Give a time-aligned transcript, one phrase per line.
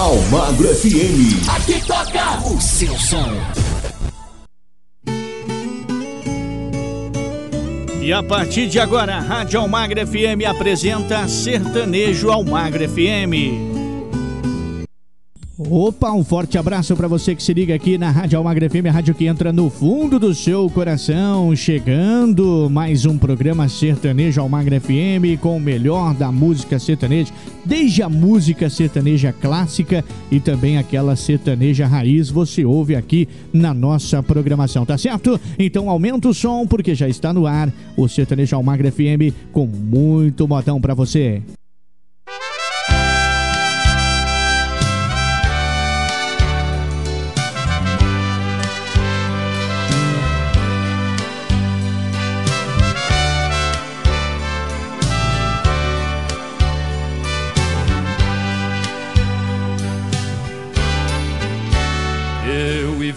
[0.00, 1.46] Almagro FM.
[1.46, 3.28] Aqui toca o seu som.
[8.00, 13.69] E a partir de agora, a Rádio Almagro FM apresenta Sertanejo Almagro FM.
[15.72, 18.90] Opa, um forte abraço para você que se liga aqui na Rádio Almagra FM, a
[18.90, 21.54] rádio que entra no fundo do seu coração.
[21.54, 27.32] Chegando mais um programa sertanejo Almagra FM com o melhor da música sertaneja,
[27.64, 34.20] desde a música sertaneja clássica e também aquela sertaneja raiz, você ouve aqui na nossa
[34.24, 35.40] programação, tá certo?
[35.56, 40.48] Então aumenta o som porque já está no ar o sertanejo Almagra FM com muito
[40.48, 41.40] botão para você.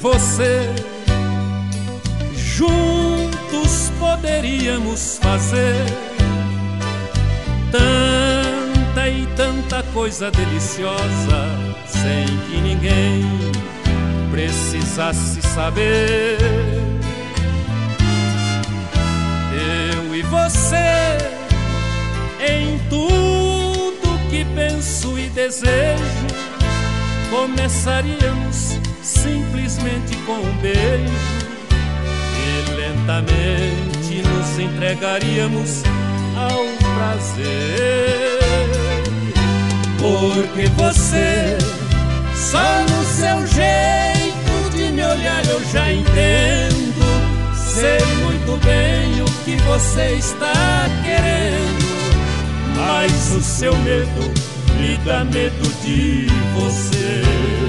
[0.04, 0.70] Você
[2.36, 5.86] juntos poderíamos fazer
[7.72, 11.48] tanta e tanta coisa deliciosa
[11.88, 13.24] sem que ninguém
[14.30, 16.38] precisasse saber.
[19.96, 21.18] Eu e você
[22.46, 26.28] em tudo que penso e desejo
[27.30, 31.14] começaríamos simplesmente com um beijo
[32.40, 35.84] e lentamente nos entregaríamos
[36.38, 36.66] ao
[36.96, 38.40] prazer.
[40.00, 41.58] Porque você,
[42.36, 46.84] só no seu jeito de me olhar, eu já entendo.
[47.56, 54.34] Sei muito bem o que você está querendo, mas o seu medo
[54.80, 57.63] me dá medo de você.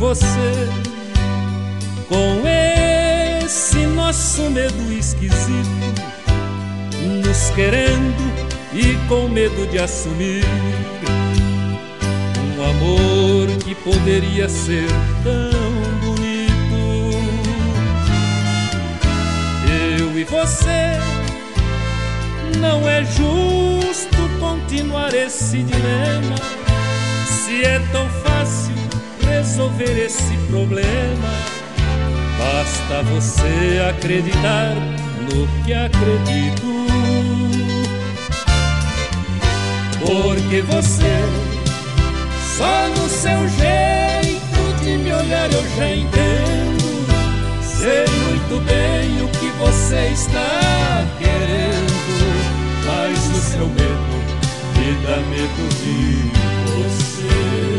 [0.00, 0.66] Você.
[2.08, 2.42] Com
[3.44, 5.68] esse nosso medo esquisito,
[7.22, 8.32] nos querendo
[8.72, 10.44] e com medo de assumir.
[12.56, 14.88] Um amor que poderia ser
[15.22, 17.20] tão bonito.
[19.98, 20.98] Eu e você
[22.58, 26.36] não é justo continuar esse dilema.
[27.26, 28.29] Se é tão fácil
[29.50, 31.28] resolver esse problema.
[32.38, 34.76] Basta você acreditar
[35.22, 36.70] no que acredito.
[39.98, 41.18] Porque você,
[42.56, 46.80] só no seu jeito de me olhar, eu já entendo.
[47.60, 51.92] Sei muito bem o que você está querendo,
[52.86, 54.20] mas o seu medo
[54.76, 56.30] me dá medo de
[56.70, 57.69] você.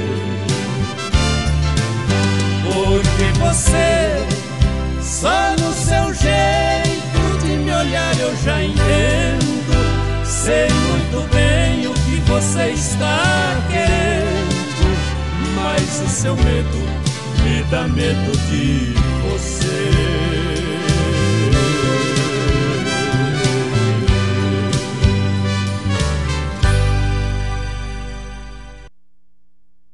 [3.22, 4.26] Porque você,
[5.00, 10.26] só no seu jeito de me olhar, eu já entendo.
[10.26, 14.56] Sei muito bem o que você está querendo,
[15.56, 16.80] mas o seu medo
[17.44, 18.96] me dá medo de
[19.30, 19.92] você.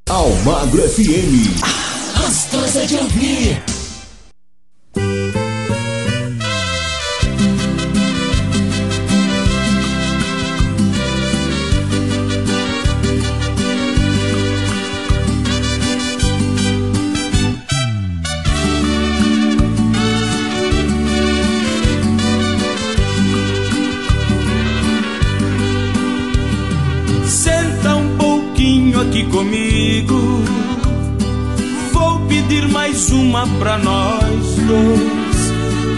[0.08, 1.87] Almagro FM
[2.88, 3.77] de ouvir.
[33.60, 35.28] Pra nós dois.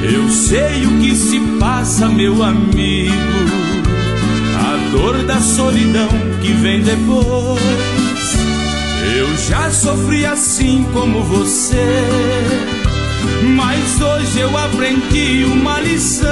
[0.01, 3.13] Eu sei o que se passa, meu amigo.
[4.55, 6.09] A dor da solidão
[6.41, 7.59] que vem depois.
[9.17, 12.03] Eu já sofri assim como você.
[13.55, 16.29] Mas hoje eu aprendi uma lição.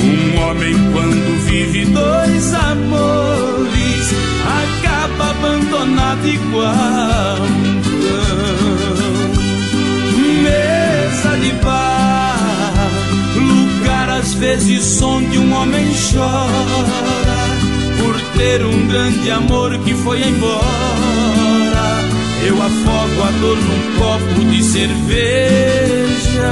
[0.00, 7.67] Um homem, quando vive dois amores, acaba abandonado igual
[14.48, 16.48] vezes som de um homem chora
[17.98, 20.64] por ter um grande amor que foi embora.
[22.46, 26.50] Eu afogo a dor num copo de cerveja,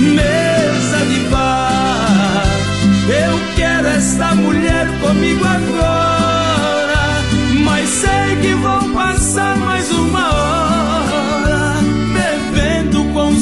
[0.00, 2.46] mesa de bar.
[3.08, 7.22] Eu quero esta mulher comigo agora,
[7.62, 8.77] mas sei que vou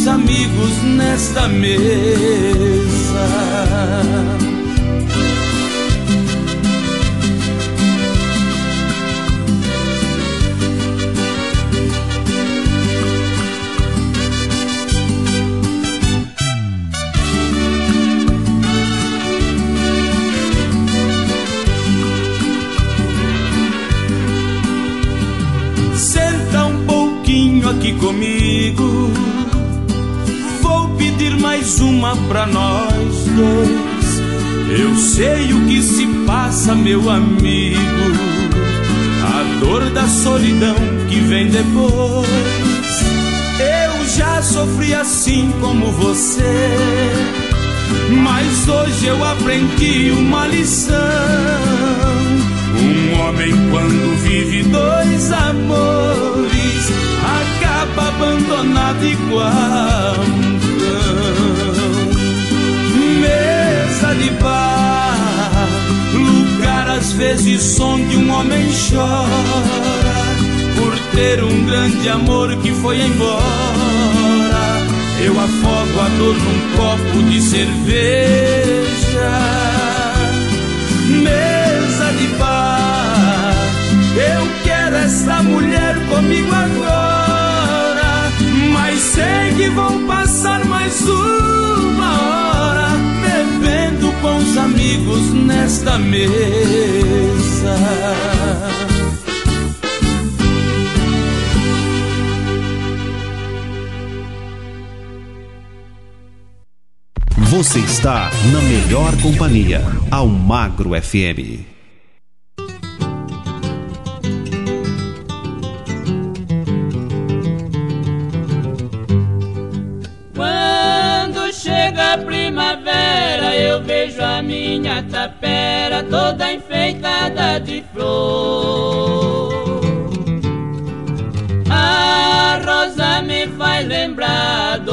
[0.06, 1.76] amigos nesta mesa.
[32.28, 34.20] Pra nós dois.
[34.78, 37.80] Eu sei o que se passa, meu amigo.
[39.22, 40.76] A dor da solidão
[41.08, 42.26] que vem depois.
[43.58, 46.70] Eu já sofri assim como você.
[48.22, 50.96] Mas hoje eu aprendi uma lição.
[52.78, 56.90] Um homem, quando vive dois amores,
[57.22, 60.45] acaba abandonado igual
[64.26, 65.68] De bar,
[66.12, 69.28] lugar às vezes onde um homem chora
[70.74, 73.44] por ter um grande amor que foi embora.
[75.24, 79.30] Eu afogo a dor num copo de cerveja.
[81.06, 83.54] Mesa de bar,
[84.16, 88.32] eu quero esta mulher comigo agora.
[88.72, 92.55] Mas sei que vou passar mais uma hora
[94.26, 96.26] os amigos nesta mesa.
[107.50, 111.75] Você está na melhor companhia, ao Magro FM.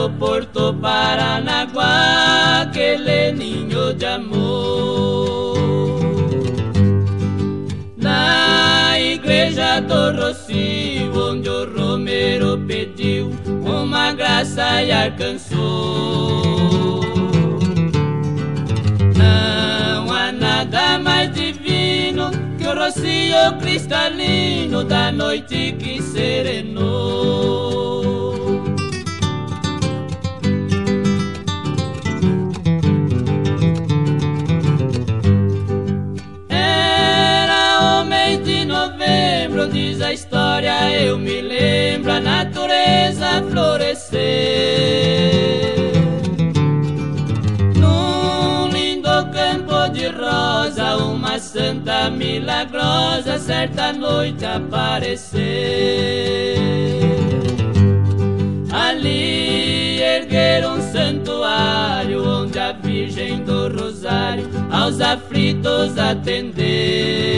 [0.03, 5.57] Do Porto Paranaguá, aquele ninho de amor.
[7.95, 13.31] Na igreja do Rocio, onde o Romero pediu
[13.63, 17.00] uma graça e alcançou.
[19.15, 27.92] Não há nada mais divino que o rocio cristalino da noite que serenou.
[42.83, 44.21] Natureza florescer.
[47.75, 55.43] Num lindo campo de rosa, uma santa milagrosa certa noite aparecer.
[58.72, 67.34] Ali erguer um santuário onde a Virgem do Rosário aos aflitos atender.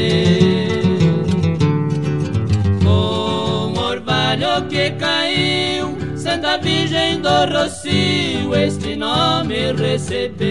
[4.63, 10.45] Que caiu, Santa Virgem do Rocio, este nome receber.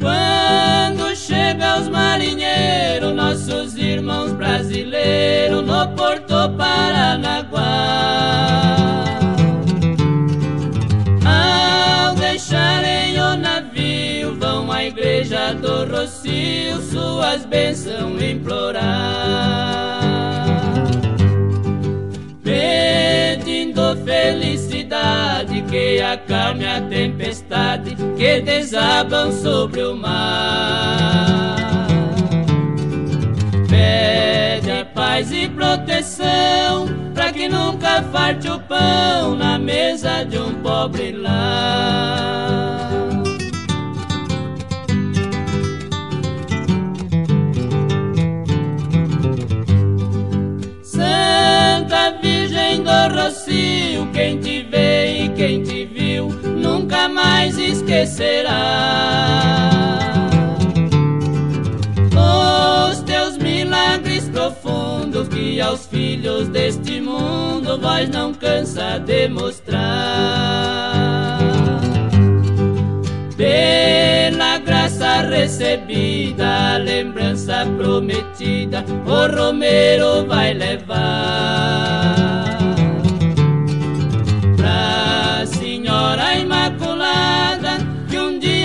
[0.00, 8.61] Quando chega os marinheiros, nossos irmãos brasileiros no Porto Paranaguá.
[15.30, 18.82] Do Rocio suas bênçãos implorar.
[22.42, 31.86] Pedindo felicidade que acalme a tempestade que desabam sobre o mar.
[33.70, 41.12] Pede paz e proteção para que nunca falte o pão na mesa de um pobre
[41.12, 42.81] lar.
[53.22, 58.50] Docinho, quem te vê e quem te viu nunca mais esquecerá.
[62.90, 69.78] Os teus milagres profundos que aos filhos deste mundo vós não cansa de mostrar.
[73.36, 82.31] Pela graça recebida, lembrança prometida, o Romero vai levar.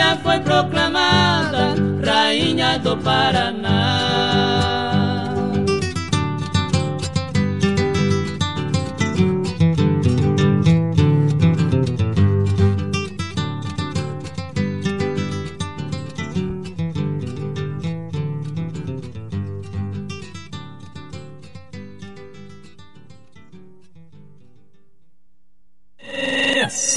[0.07, 4.16] Dia foi proclamada Rainha do Paraná.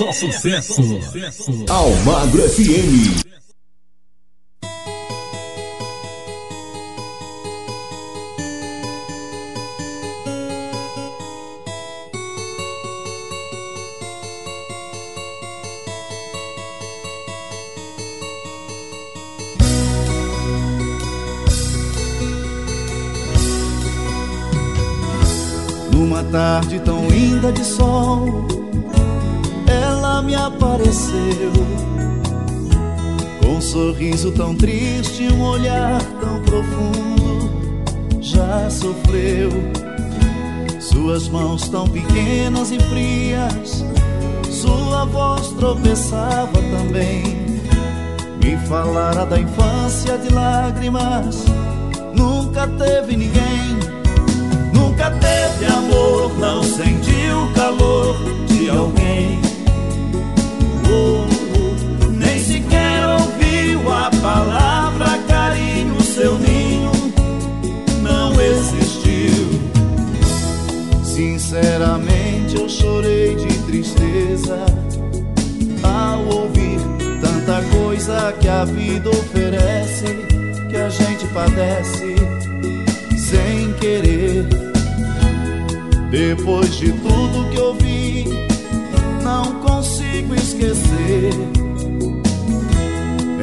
[0.01, 0.81] Só sucesso.
[1.69, 3.21] Almagro FM.
[25.93, 28.60] Numa tarde tão linda de sol,
[30.31, 31.53] me apareceu.
[33.43, 37.51] Com um sorriso tão triste, um olhar tão profundo,
[38.21, 39.51] já sofreu.
[40.79, 43.85] Suas mãos tão pequenas e frias,
[44.49, 47.23] sua voz tropeçava também.
[48.43, 51.45] Me falara da infância de lágrimas,
[52.15, 53.81] nunca teve ninguém.
[54.73, 59.50] Nunca teve amor, não sentiu o calor de alguém.
[64.07, 66.91] A palavra carinho, seu ninho
[68.03, 69.61] não existiu.
[71.05, 74.59] Sinceramente eu chorei de tristeza
[75.83, 76.81] ao ouvir
[77.21, 80.07] tanta coisa que a vida oferece,
[80.71, 82.15] que a gente padece
[83.19, 84.47] sem querer.
[86.11, 88.25] Depois de tudo que eu vi,
[89.23, 91.60] não consigo esquecer.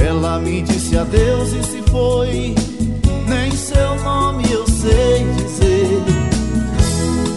[0.08, 2.56] Ela me disse adeus e se foi.
[3.28, 6.02] Nem seu nome eu sei dizer.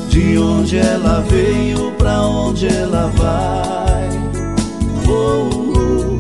[0.09, 4.09] De onde ela veio, pra onde ela vai.
[5.09, 6.19] Oh, oh.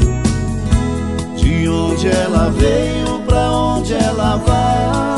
[1.37, 5.10] De onde ela veio, pra onde ela vai.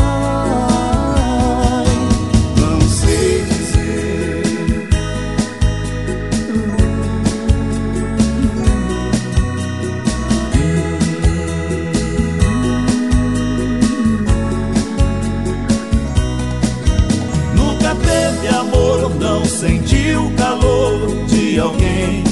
[20.17, 22.25] O calor de alguém.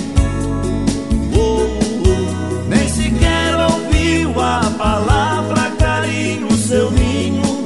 [1.35, 7.65] Oh, oh, nem sequer ouviu a palavra carinho, seu ninho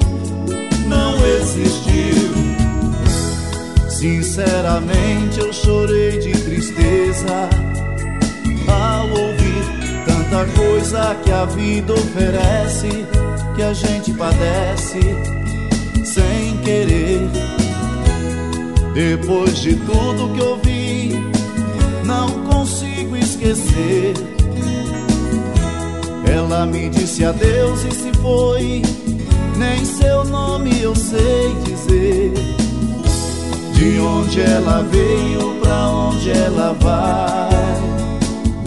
[0.86, 2.34] não existiu.
[3.88, 7.48] Sinceramente eu chorei de tristeza
[8.68, 13.06] ao ouvir tanta coisa que a vida oferece,
[13.56, 15.00] que a gente padece
[16.04, 17.53] sem querer.
[18.94, 21.20] Depois de tudo que eu vi,
[22.04, 24.14] não consigo esquecer.
[26.32, 28.82] Ela me disse adeus e se foi,
[29.56, 32.32] nem seu nome eu sei dizer.
[33.74, 37.50] De onde ela veio, pra onde ela vai.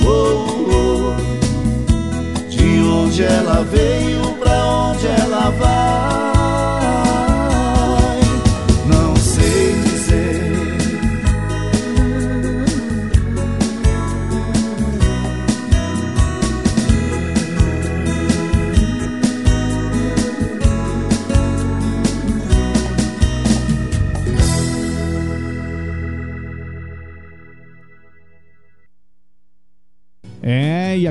[0.05, 2.49] Oh, oh.
[2.49, 6.06] De onde ela veio, pra onde ela vai.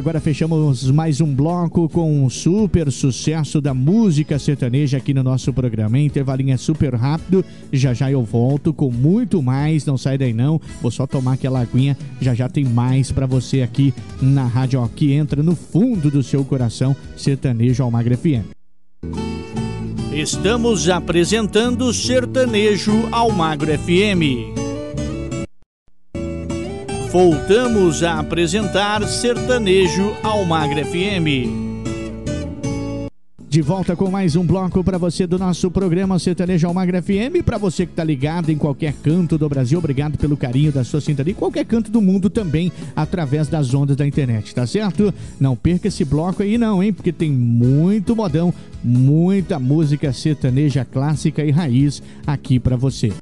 [0.06, 5.52] Agora fechamos mais um bloco com um super sucesso da música sertaneja aqui no nosso
[5.52, 5.98] programa.
[5.98, 10.60] Intervalinho é super rápido, já já eu volto com muito mais, não sai daí não.
[10.80, 15.12] Vou só tomar aquela aguinha, já já tem mais pra você aqui na rádio que
[15.12, 18.46] entra no fundo do seu coração, Sertanejo Almagra FM.
[20.12, 24.65] Estamos apresentando Sertanejo Almagro FM.
[27.10, 31.66] Voltamos a apresentar Sertanejo Almagra FM.
[33.48, 37.42] De volta com mais um bloco para você do nosso programa Sertanejo Almagra FM.
[37.44, 41.00] Para você que está ligado em qualquer canto do Brasil, obrigado pelo carinho da sua
[41.00, 41.32] sintonia.
[41.32, 45.14] Qualquer canto do mundo também, através das ondas da internet, tá certo?
[45.40, 46.92] Não perca esse bloco aí não, hein?
[46.92, 48.52] Porque tem muito modão,
[48.84, 53.12] muita música sertaneja clássica e raiz aqui para você.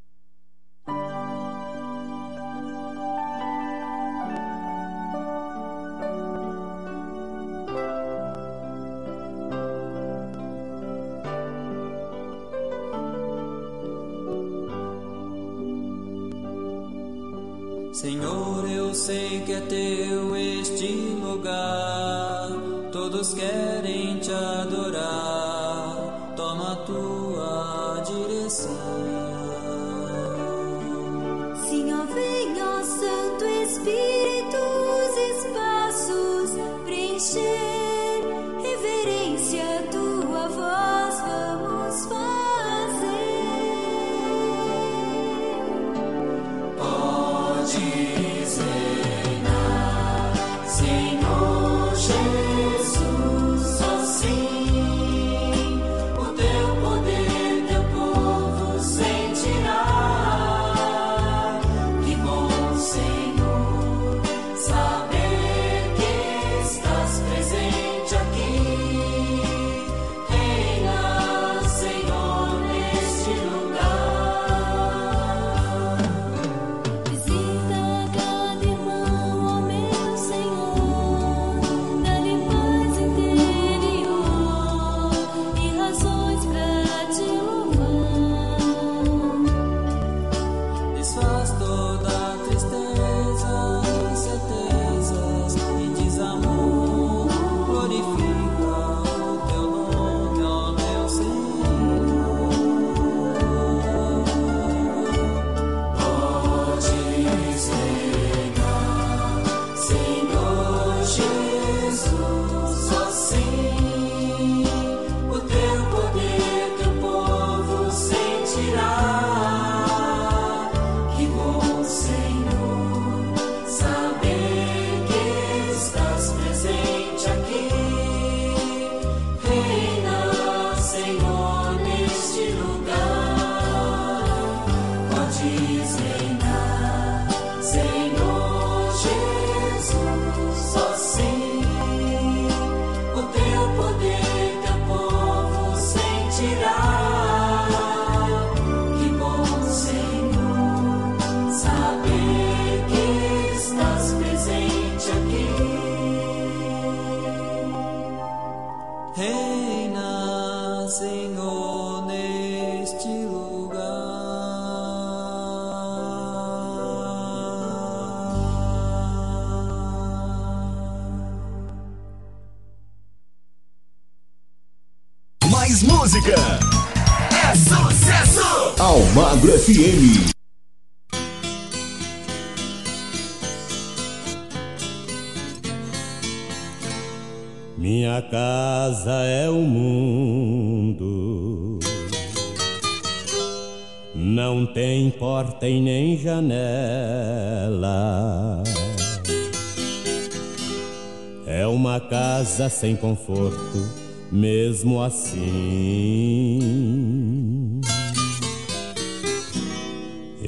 [202.75, 203.89] Sem conforto,
[204.31, 206.61] mesmo assim.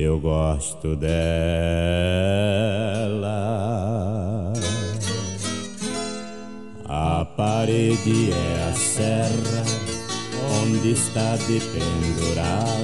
[0.06, 1.12] eu gosto dela.
[6.84, 9.64] A parede é a serra
[10.62, 12.76] onde está dependurado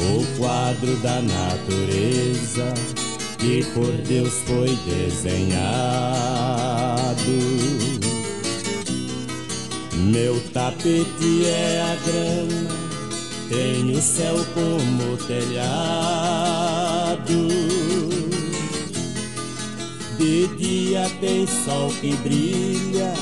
[0.00, 2.72] o quadro da natureza
[3.38, 5.64] que por Deus foi desenhado.
[10.14, 12.84] Meu tapete é a grama
[13.48, 16.38] tem o céu como telhado.
[20.16, 23.12] De dia tem sol que brilha,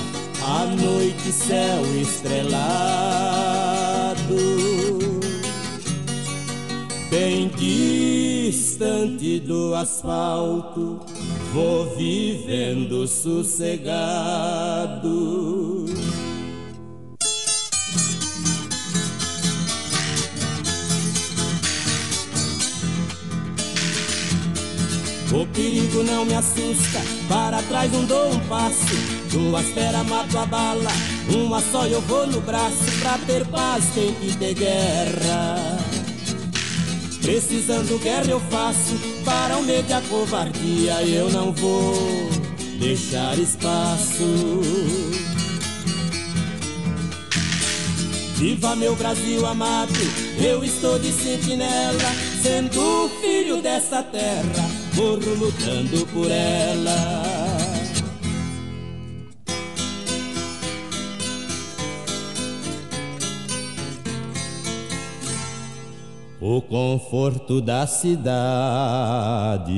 [0.43, 2.53] à noite céu estrelado.
[7.11, 11.01] Bem distante do asfalto,
[11.53, 13.73] vou vivendo sossegado.
[25.33, 28.95] O perigo não me assusta, para trás não dou um passo.
[29.31, 30.91] Duas feras mato a bala,
[31.35, 32.85] uma só eu vou no braço.
[33.01, 35.79] Pra ter paz tem que ter guerra.
[37.23, 42.29] Precisando guerra eu faço, para o medo e a covardia eu não vou
[42.79, 44.61] deixar espaço.
[48.37, 49.95] Viva meu Brasil amado,
[50.45, 57.23] eu estou de sentinela, sendo filho dessa terra morro lutando por ela.
[66.41, 69.71] O conforto da cidade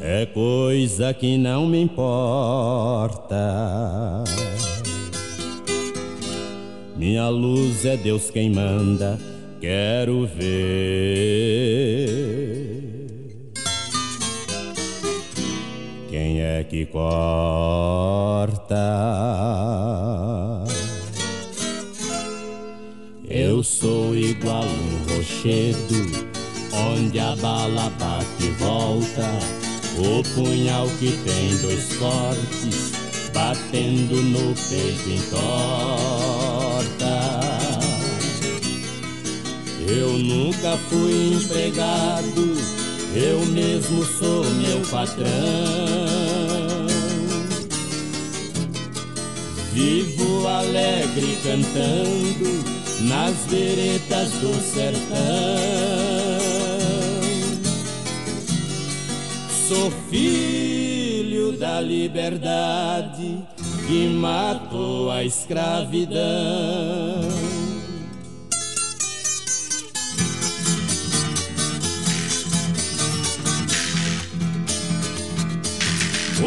[0.00, 3.34] é coisa que não me importa.
[6.96, 9.18] Minha luz é Deus quem manda
[9.60, 10.48] quero ver
[16.08, 18.74] quem é que corta.
[23.28, 26.28] Eu sou igual um rochedo,
[26.72, 29.28] onde a bala bate e volta.
[29.98, 32.92] O punhal que tem dois cortes,
[33.34, 36.97] batendo no peito entorta.
[39.88, 42.54] Eu nunca fui empregado,
[43.14, 45.26] eu mesmo sou meu patrão.
[49.72, 52.64] Vivo alegre cantando
[53.00, 54.98] nas veredas do sertão.
[59.68, 63.38] Sou filho da liberdade
[63.86, 66.18] que matou a escravidão.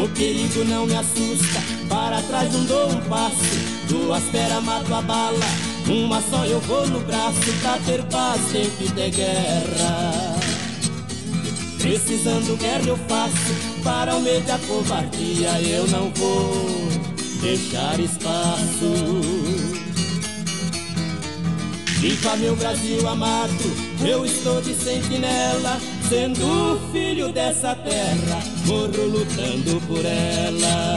[0.02, 3.36] O perigo não me assusta, para trás não dou um passo.
[3.88, 5.38] Duas feras mato a bala,
[5.86, 7.38] uma só eu vou no braço.
[7.62, 10.40] Pra ter paz tem que ter guerra.
[11.78, 16.88] Precisando guerra eu faço, para o medo da covardia eu não vou
[17.40, 19.20] deixar espaço.
[22.00, 23.72] Viva meu Brasil amado,
[24.04, 25.80] eu estou de sentinela
[26.12, 30.94] Sendo filho dessa terra, morro lutando por ela.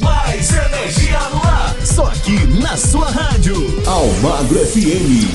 [0.00, 3.54] Mais energia no ar, só aqui na sua rádio.
[3.86, 5.25] Almagro FM.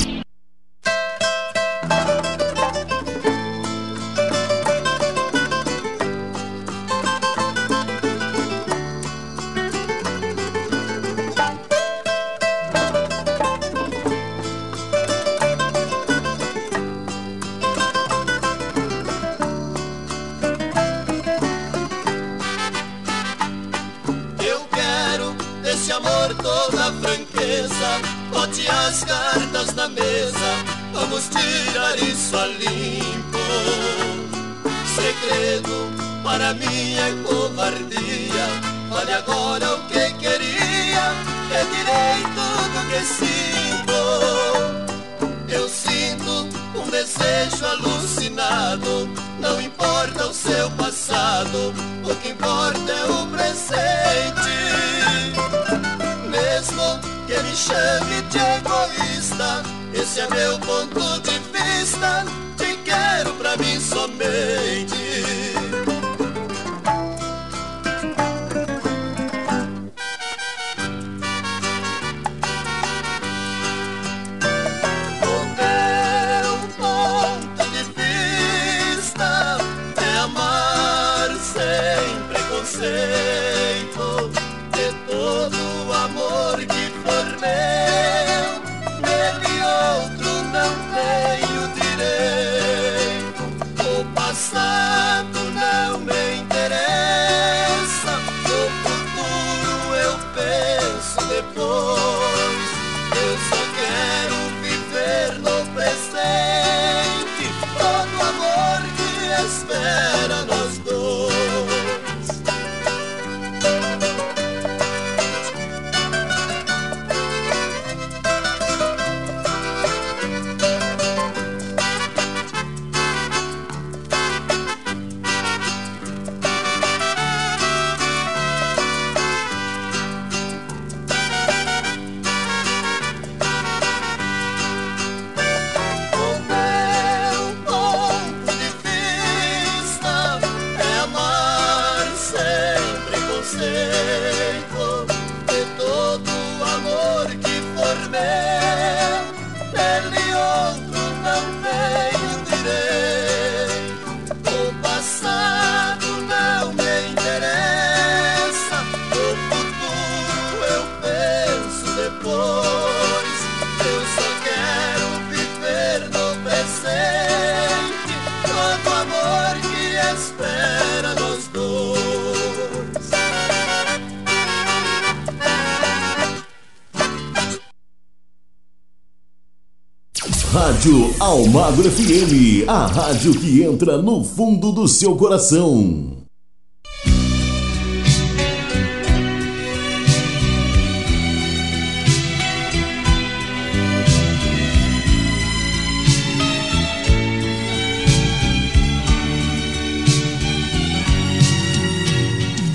[180.82, 186.18] Rádio Almagro FM, a rádio que entra no fundo do seu coração.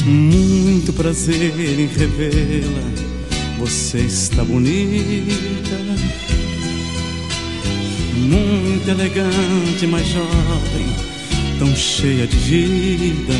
[0.07, 3.07] Muito prazer em revê-la
[3.59, 5.77] você está bonita,
[8.87, 10.87] muito elegante, mas jovem,
[11.59, 13.35] tão cheia de vida.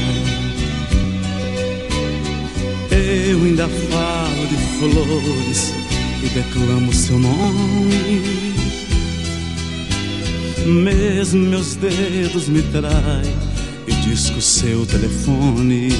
[2.91, 5.73] Eu ainda falo de flores
[6.23, 8.55] e declamo seu nome.
[10.67, 13.37] Mesmo meus dedos me traem
[13.87, 15.91] e disco seu telefone.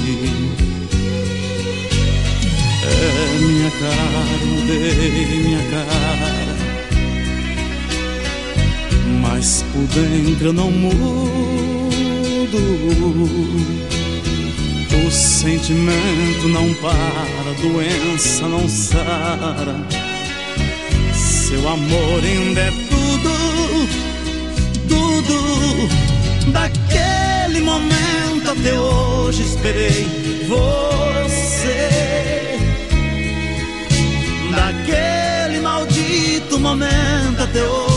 [2.83, 6.46] É minha cara, mudei minha cara.
[9.37, 10.97] Mas por dentro eu não mudo.
[15.05, 19.75] O sentimento não para, a doença não sara.
[21.13, 23.29] Seu amor ainda é tudo,
[24.89, 26.51] tudo.
[26.51, 30.07] Daquele momento até hoje esperei
[30.47, 32.07] você
[34.55, 37.96] daquele maldito momento até hoje,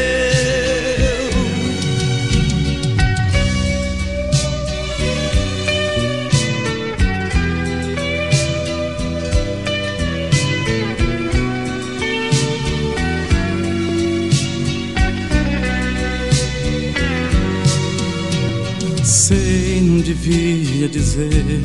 [20.81, 21.61] Devia dizer,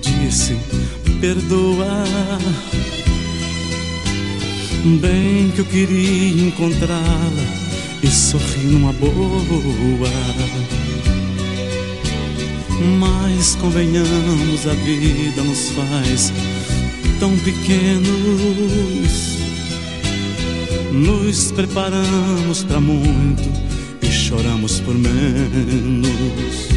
[0.00, 0.56] disse,
[1.20, 2.04] perdoa.
[5.00, 7.44] Bem que eu queria encontrá-la
[8.02, 10.08] e sorrir numa boa.
[12.98, 16.32] Mas convenhamos, a vida nos faz
[17.18, 18.06] tão pequenos.
[20.92, 23.42] Nos preparamos para muito
[24.00, 26.76] e choramos por menos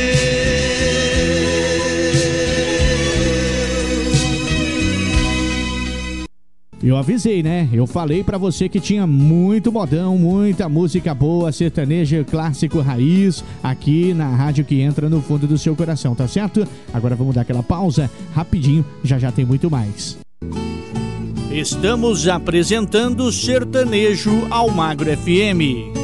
[6.83, 7.69] Eu avisei, né?
[7.71, 14.13] Eu falei para você que tinha muito modão, muita música boa, sertaneja, clássico, raiz, aqui
[14.15, 16.67] na rádio que entra no fundo do seu coração, tá certo?
[16.91, 20.17] Agora vamos dar aquela pausa, rapidinho, já já tem muito mais.
[21.51, 26.01] Estamos apresentando Sertanejo ao Magro FM.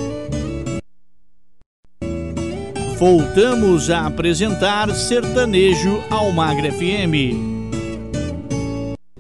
[3.00, 7.57] Voltamos a apresentar Sertanejo ao Magro FM.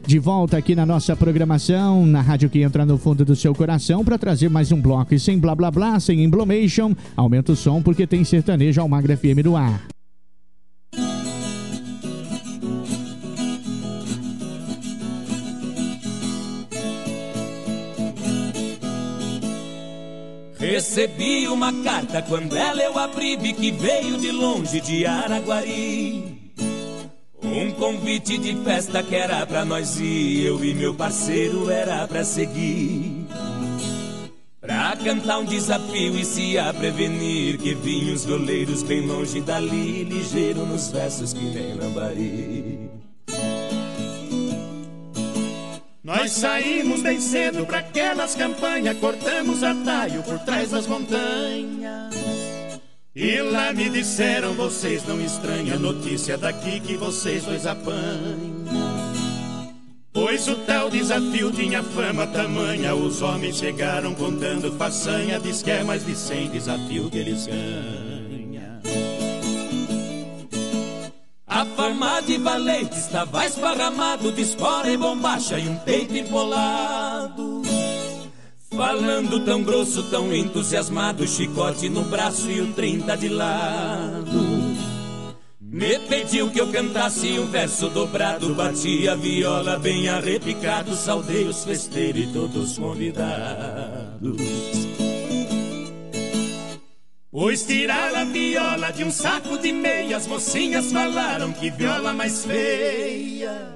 [0.07, 4.05] De volta aqui na nossa programação, na rádio que entra no fundo do seu coração,
[4.05, 5.13] para trazer mais um bloco.
[5.13, 9.17] E sem blá blá blá, sem emblomation, aumenta o som porque tem sertanejo ao Magra
[9.17, 9.85] FM no ar.
[20.57, 26.36] Recebi uma carta quando ela eu abri, vi que veio de longe de Araguari.
[27.41, 32.23] Um convite de festa que era pra nós ir, eu e meu parceiro era pra
[32.23, 33.27] seguir.
[34.59, 40.03] Pra cantar um desafio e se a prevenir que vinham os goleiros bem longe dali,
[40.03, 42.89] ligeiro nos versos que nem lambari.
[46.03, 52.56] Nós saímos bem cedo para aquelas campanhas, cortamos atalho por trás das montanhas.
[53.19, 58.67] E lá me disseram, vocês não estranham a notícia daqui que vocês dois apanham.
[60.13, 65.83] Pois o tal desafio tinha fama tamanha, os homens chegaram contando façanha, diz que é
[65.83, 68.81] mais de cem desafio que eles ganham.
[71.47, 77.56] A fama de valente estava esparramado de espora e bombacha e um peito empolado.
[78.77, 84.77] Falando tão grosso, tão entusiasmado, chicote no braço e o trinta de lado.
[85.59, 91.65] Me pediu que eu cantasse um verso dobrado, bati a viola bem arrepicado, saudei os
[91.65, 94.37] festeiros e todos convidados.
[97.31, 103.75] Pois tiraram a viola de um saco de meias, mocinhas falaram que viola mais feia.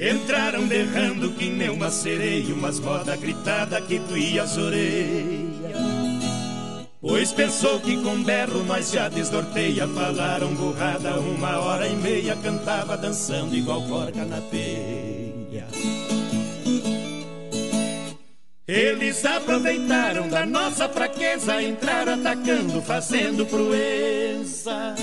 [0.00, 5.76] Entraram berrando que nem uma sereia, umas rodas gritada que doía as orelhas.
[7.02, 12.96] Pois pensou que com berro nós já desnorteia, falaram burrada uma hora e meia, cantava
[12.96, 15.66] dançando igual porca na peia.
[18.66, 24.94] Eles aproveitaram da nossa fraqueza, entraram atacando, fazendo proeza.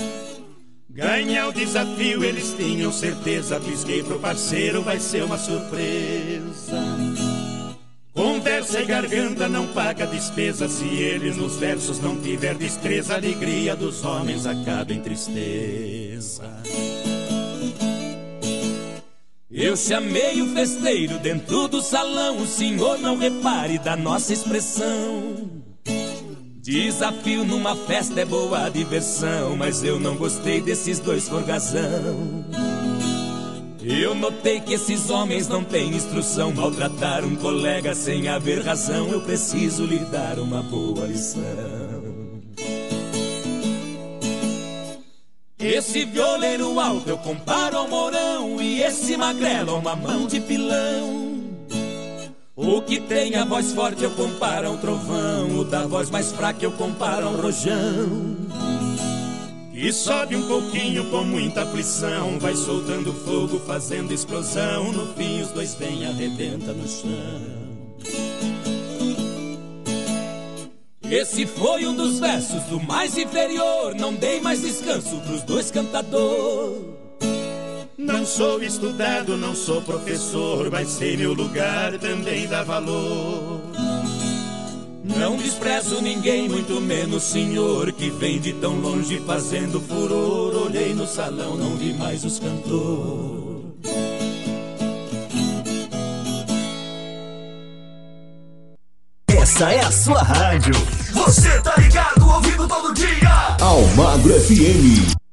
[0.98, 6.82] Ganhar o desafio eles tinham certeza, pisquei pro parceiro, vai ser uma surpresa.
[8.12, 13.76] Conversa e garganta não paga despesa, se ele nos versos não tiver destreza, a alegria
[13.76, 16.50] dos homens acaba em tristeza.
[19.48, 22.38] Eu chamei o festeiro dentro do salão.
[22.38, 25.57] O senhor não repare da nossa expressão.
[26.68, 32.44] Desafio numa festa é boa diversão, mas eu não gostei desses dois forgazão.
[33.82, 39.08] Eu notei que esses homens não têm instrução, maltratar um colega sem haver razão.
[39.08, 41.40] Eu preciso lhe dar uma boa lição.
[45.58, 51.37] Esse violeiro alto eu comparo ao morão E esse magrelo a uma mão de pilão
[52.60, 55.60] O que tem a voz forte eu comparo ao trovão.
[55.60, 58.36] O da voz mais fraca eu comparo ao rojão.
[59.72, 62.36] E sobe um pouquinho com muita aflição.
[62.40, 64.90] Vai soltando fogo, fazendo explosão.
[64.90, 67.68] No fim os dois vêm arrebenta no chão.
[71.08, 73.94] Esse foi um dos versos do mais inferior.
[73.94, 77.07] Não dei mais descanso pros dois cantadores.
[77.98, 83.60] Não sou estudado, não sou professor, mas sei meu lugar também dá valor.
[85.02, 90.66] Não desprezo ninguém, muito menos senhor que vem de tão longe fazendo furor.
[90.66, 93.58] Olhei no salão, não vi mais os cantores.
[99.26, 100.74] Essa é a sua rádio.
[101.12, 103.56] Você tá ligado, ouvindo todo dia.
[103.60, 105.27] Almagro FM.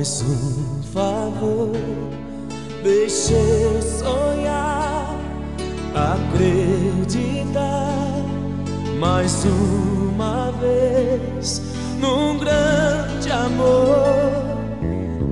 [0.00, 1.72] Mais um favor.
[2.82, 5.14] Deixe eu sonhar,
[5.94, 7.44] acreditar
[8.98, 11.60] mais uma vez
[12.00, 14.56] num grande amor.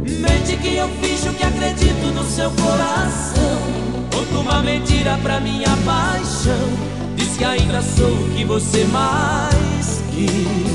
[0.04, 3.58] Mente que eu finjo que acredito no seu coração.
[4.12, 6.68] Conto uma mentira pra minha paixão.
[7.16, 10.67] Diz que ainda sou o que você mais quis.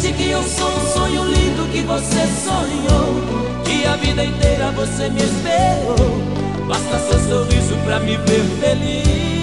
[0.00, 5.10] Mente que eu sou um sonho lindo que você sonhou Que a vida inteira você
[5.10, 6.66] me esperou.
[6.66, 9.39] Basta seu sorriso pra me ver feliz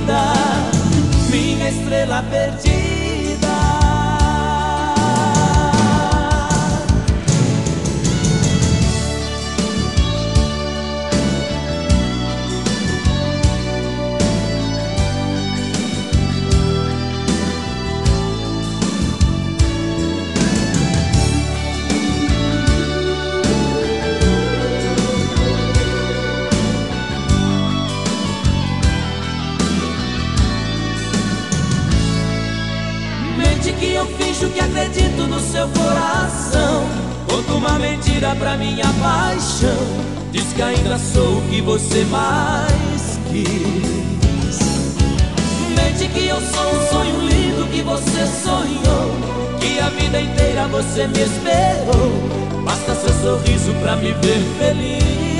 [0.00, 0.32] vida,
[1.30, 3.09] minha estrela perdida.
[35.00, 36.84] Acredito no seu coração.
[37.28, 39.86] Conta uma mentira pra minha paixão.
[40.30, 44.58] Diz que ainda sou o que você mais quis.
[45.74, 49.10] Mente que eu sou um sonho lindo que você sonhou.
[49.58, 52.62] Que a vida inteira você me esperou.
[52.64, 55.39] Basta seu sorriso pra me ver feliz.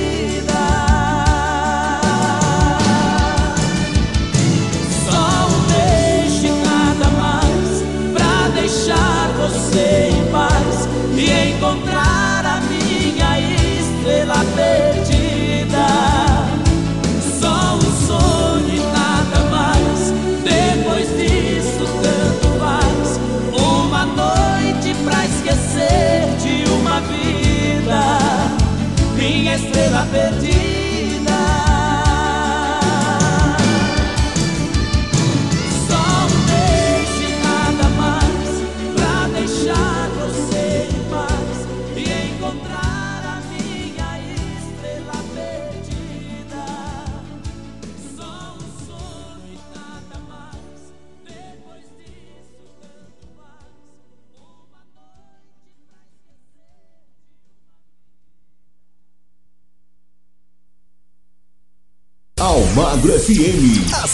[29.71, 30.50] estrela perdida.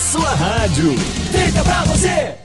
[0.07, 0.95] Sua rádio.
[1.31, 2.35] Fica pra você!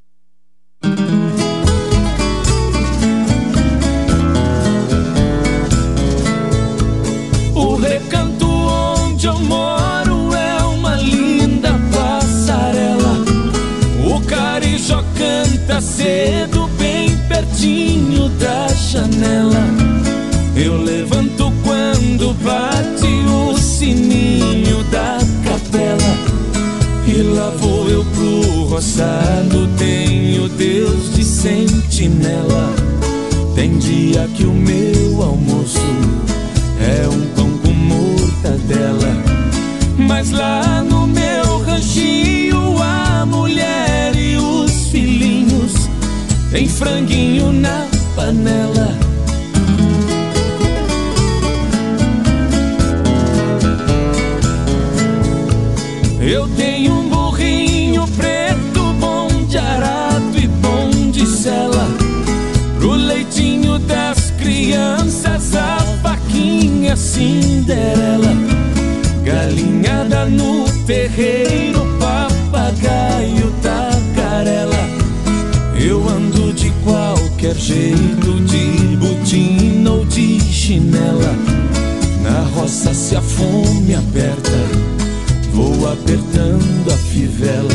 [7.54, 13.24] O recanto onde eu moro é uma linda passarela.
[14.04, 19.62] O carijó canta cedo, bem pertinho da janela.
[20.56, 22.71] Eu levanto quando bate
[28.82, 32.74] roçado, tenho Deus de sentinela.
[33.54, 35.78] Tem dia que o meu almoço
[36.80, 39.16] é um pão com mortadela.
[39.96, 45.88] Mas lá no meu ranchinho, a mulher e os filhinhos
[46.50, 47.91] tem franguinho na
[65.26, 68.32] a vaquinha Cinderela.
[69.24, 74.88] Galinhada no terreiro, papagaio tagarela.
[75.78, 81.36] Eu ando de qualquer jeito, de botina ou de chinela.
[82.22, 84.92] Na roça se a fome aperta
[85.52, 87.68] Vou apertando a fivela.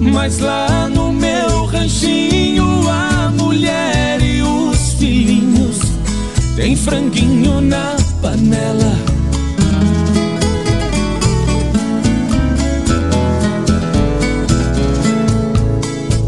[0.00, 4.05] Mas lá no meu ranchinho, a mulher
[6.66, 8.92] tem franguinho na panela.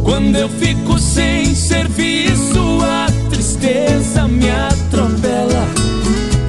[0.04, 5.66] Quando eu fico sem serviço, a tristeza me atropela.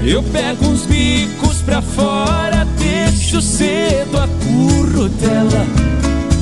[0.06, 5.66] Eu pego uns bicos pra fora, deixo cedo a currutela.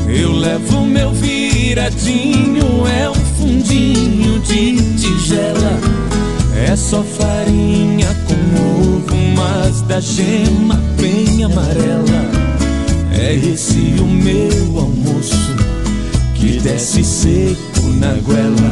[0.06, 6.07] Eu levo meu viradinho, é um fundinho de tigela.
[6.66, 12.32] É só farinha com ovo, mas da gema bem amarela.
[13.12, 15.55] É esse o meu almoço
[16.34, 18.72] que desce seco na goela.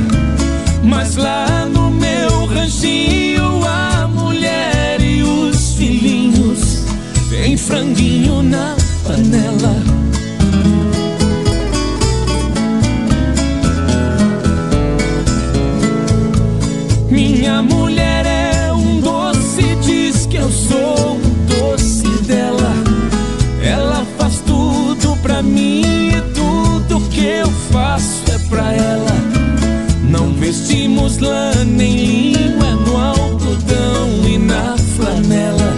[0.84, 6.84] Mas lá no meu ranchinho, a mulher e os filhinhos
[7.30, 9.85] tem franguinho na panela.
[27.26, 29.12] Eu faço é pra ela.
[30.10, 35.74] Não vestimos lã nem é no algodão e na flanela.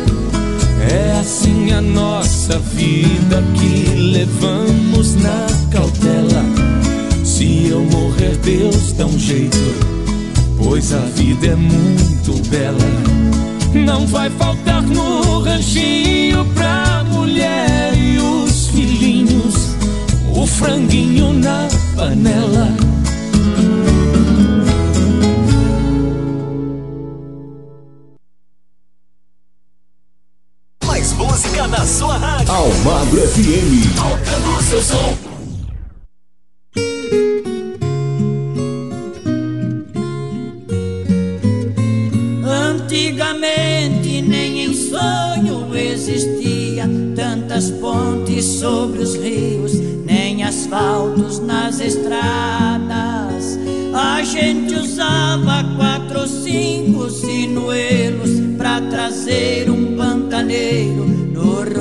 [0.89, 6.43] É assim a nossa vida que levamos na cautela.
[7.23, 9.97] Se eu morrer, Deus dá um jeito
[10.57, 12.77] pois a vida é muito bela.
[13.73, 17.86] Não vai faltar no ranchinho pra mulher
[20.47, 22.86] franguinho na panela.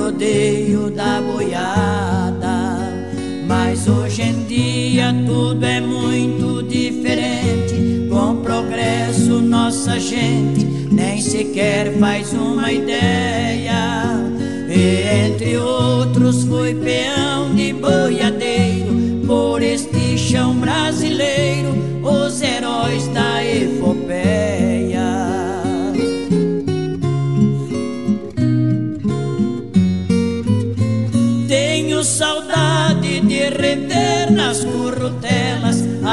[0.07, 2.93] Rodeio da boiada.
[3.45, 8.07] Mas hoje em dia tudo é muito diferente.
[8.09, 14.15] Com progresso, nossa gente nem sequer faz uma ideia.
[14.69, 21.75] E entre outros, foi peão de boiadeiro por este chão brasileiro,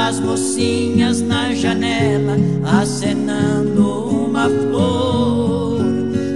[0.07, 2.37] as mocinhas na janela
[2.79, 5.83] acenando uma flor.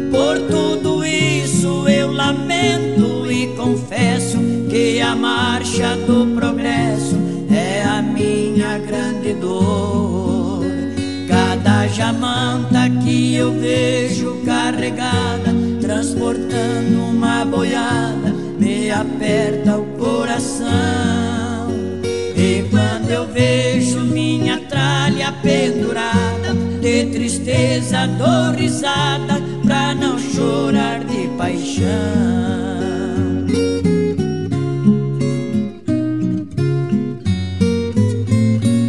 [0.10, 4.40] Por tudo isso eu lamento e confesso
[4.72, 7.16] que a marcha do progresso
[7.52, 10.66] é a minha grande dor.
[11.28, 21.39] Cada jamanta que eu vejo carregada, transportando uma boiada, me aperta o coração.
[23.10, 31.88] Quando eu vejo minha tralha pendurada, de tristeza dou risada, pra não chorar de paixão.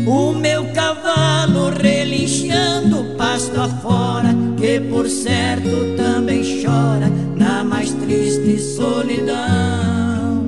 [0.06, 10.44] O meu cavalo relinchando pasto afora, que por certo também chora na mais triste solidão.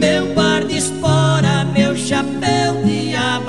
[0.00, 1.73] Meu guarda espora, meu chapéu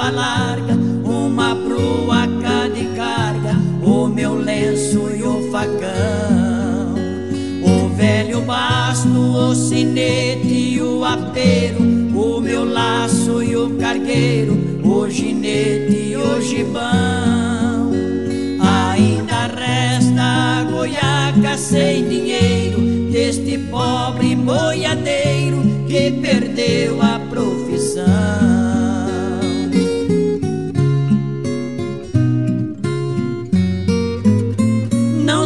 [0.06, 6.96] aba larga, uma bruaca de carga, o meu lenço e o facão.
[7.64, 15.10] O velho basto, o sinete e o apeiro, o meu laço e o cargueiro, o
[15.10, 17.92] ginete e o gibão.
[18.62, 27.15] Ainda resta a goiaca sem dinheiro deste pobre boiadeiro que perdeu a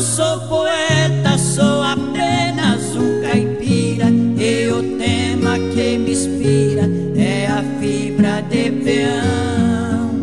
[0.02, 4.06] Sou poeta, sou apenas um caipira.
[4.08, 10.22] E o tema que me inspira é a fibra de peão.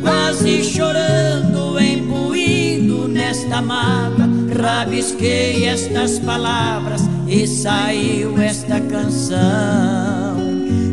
[0.00, 10.36] Quase chorando, embuído nesta mágoa, rabisquei estas palavras e saiu esta canção.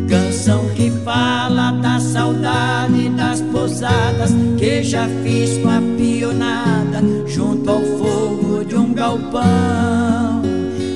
[0.09, 1.78] Canção que fala
[2.11, 10.41] saudade das pousadas que já fiz com a pionada junto ao fogo de um galpão.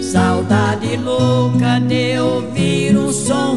[0.01, 3.55] Saudade louca de ouvir um som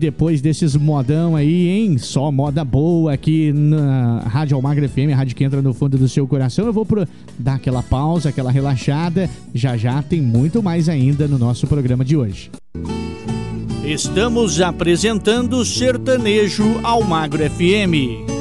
[0.00, 1.98] depois desses modão aí, hein?
[1.98, 6.08] Só moda boa aqui na Rádio Almagra FM, a rádio que entra no fundo do
[6.08, 6.66] seu coração.
[6.66, 7.06] Eu vou pro,
[7.38, 9.28] dar aquela pausa, aquela relaxada.
[9.54, 12.50] Já já tem muito mais ainda no nosso programa de hoje.
[13.84, 18.40] Estamos apresentando Sertanejo Almagro FM.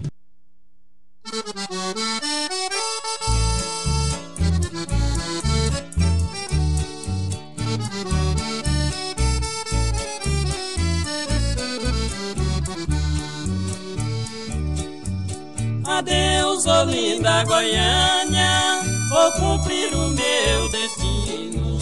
[15.99, 18.79] Adeus, Olinda Goiânia,
[19.09, 21.77] vou cumprir o meu destino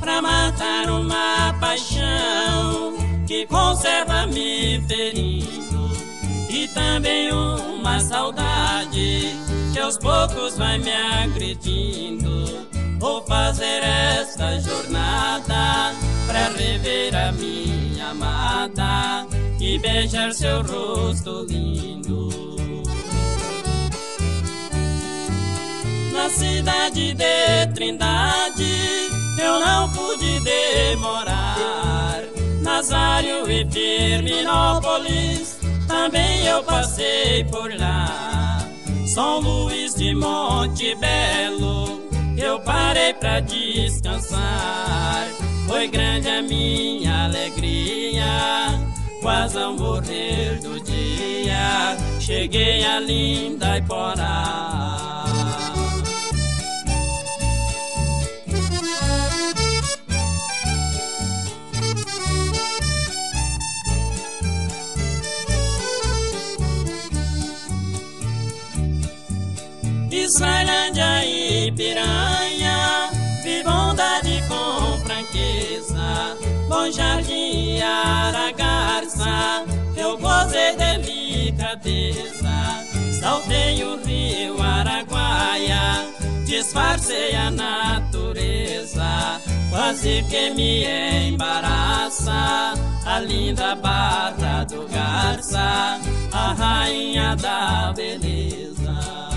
[0.00, 2.96] pra matar uma paixão
[3.26, 5.90] que conserva me ferindo
[6.48, 9.36] e também uma saudade
[9.74, 12.66] que aos poucos vai me agredindo.
[12.98, 15.94] Vou fazer esta jornada
[16.26, 19.26] pra rever a minha amada
[19.60, 22.57] e beijar seu rosto lindo.
[26.18, 29.08] Na cidade de Trindade
[29.40, 32.22] eu não pude demorar.
[32.60, 38.58] Nazário e Firminópolis também eu passei por lá.
[39.06, 42.02] São Luís de Monte Belo
[42.36, 45.28] eu parei pra descansar.
[45.68, 48.24] Foi grande a minha alegria,
[49.22, 51.96] quase ao morrer do dia.
[52.18, 55.17] Cheguei a linda Iporá.
[70.28, 73.08] Israelândia e Piranha,
[73.42, 76.36] vi bondade com franqueza.
[76.68, 79.64] Bom Jardim Aragarça,
[79.96, 82.50] eu gozei delicadeza.
[83.18, 86.06] Saltei o rio Araguaia,
[86.44, 89.40] disfarcei a natureza.
[89.70, 90.84] Quase que me
[91.30, 92.74] embaraça
[93.06, 95.98] a linda barra do Garça,
[96.30, 99.27] a rainha da beleza.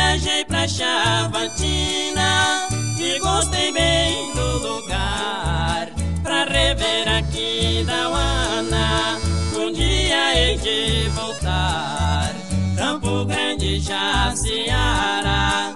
[0.00, 2.66] Viajei pra Chavantina
[2.98, 5.88] e gostei bem do lugar.
[6.22, 9.18] Pra rever aqui da Uana,
[9.54, 12.34] um dia hei de voltar.
[12.76, 15.74] Campo Grande, Jaciara,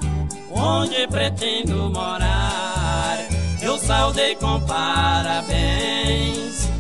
[0.51, 3.19] onde pretendo morar.
[3.61, 5.51] Eu saudei com parabéns,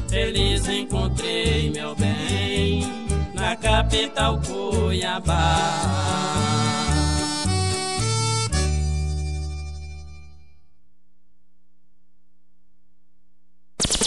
[0.08, 2.90] feliz encontrei meu bem
[3.34, 6.53] na capital Cuiabá.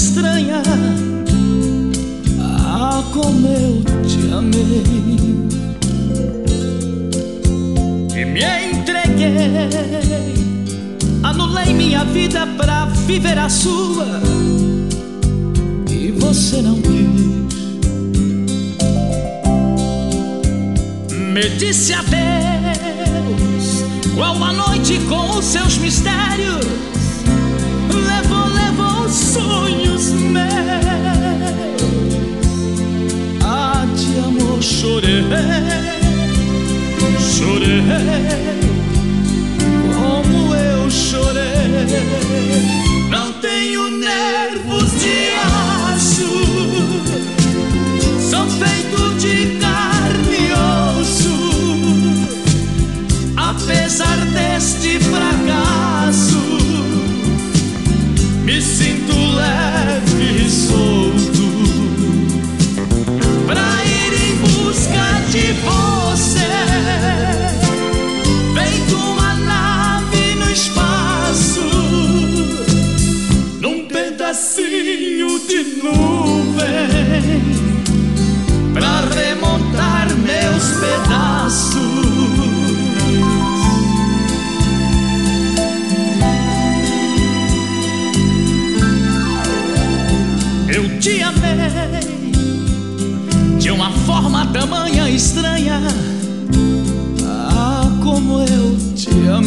[0.00, 0.62] Estranha.
[2.40, 4.82] Ah, como eu te amei.
[8.16, 8.40] E me
[8.72, 9.36] entreguei.
[11.22, 14.22] Anulei minha vida pra viver a sua.
[15.90, 17.20] E você não quis.
[21.34, 22.20] Me disse adeus.
[24.14, 26.80] Qual a noite com os seus mistérios
[27.92, 29.69] levou, levou sonhos meus.
[34.80, 35.22] Chorei,
[37.18, 37.82] chorei,
[39.92, 41.44] como eu chorei.
[43.10, 45.28] Não tenho nervos de
[45.92, 46.30] aço,
[48.30, 49.59] sou feito de
[65.30, 65.99] 疾风。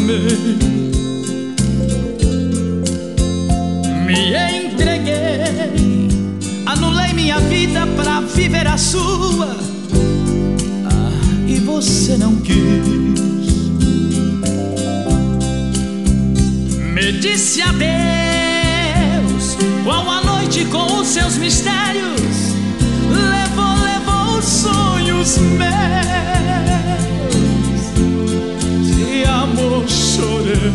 [0.03, 0.57] Amei.
[4.05, 6.09] Me entreguei,
[6.65, 9.55] anulei minha vida pra viver a sua.
[10.85, 11.11] Ah,
[11.47, 12.53] e você não quis.
[16.99, 19.57] e disse adeus.
[19.83, 22.53] Qual a noite com os seus mistérios
[23.09, 26.22] levou, levou os sonhos meus.
[30.63, 30.71] Chorei,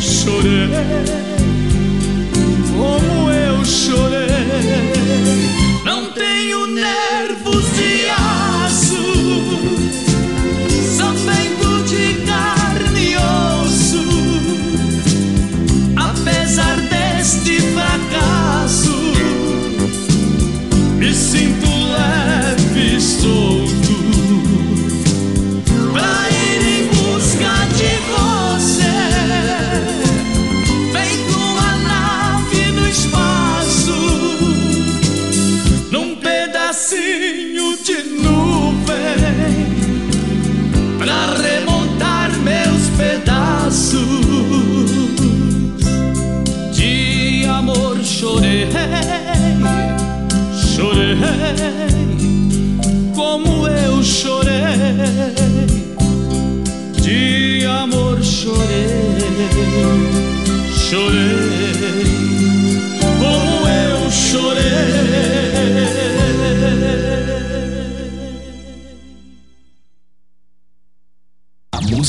[0.00, 1.31] chorei,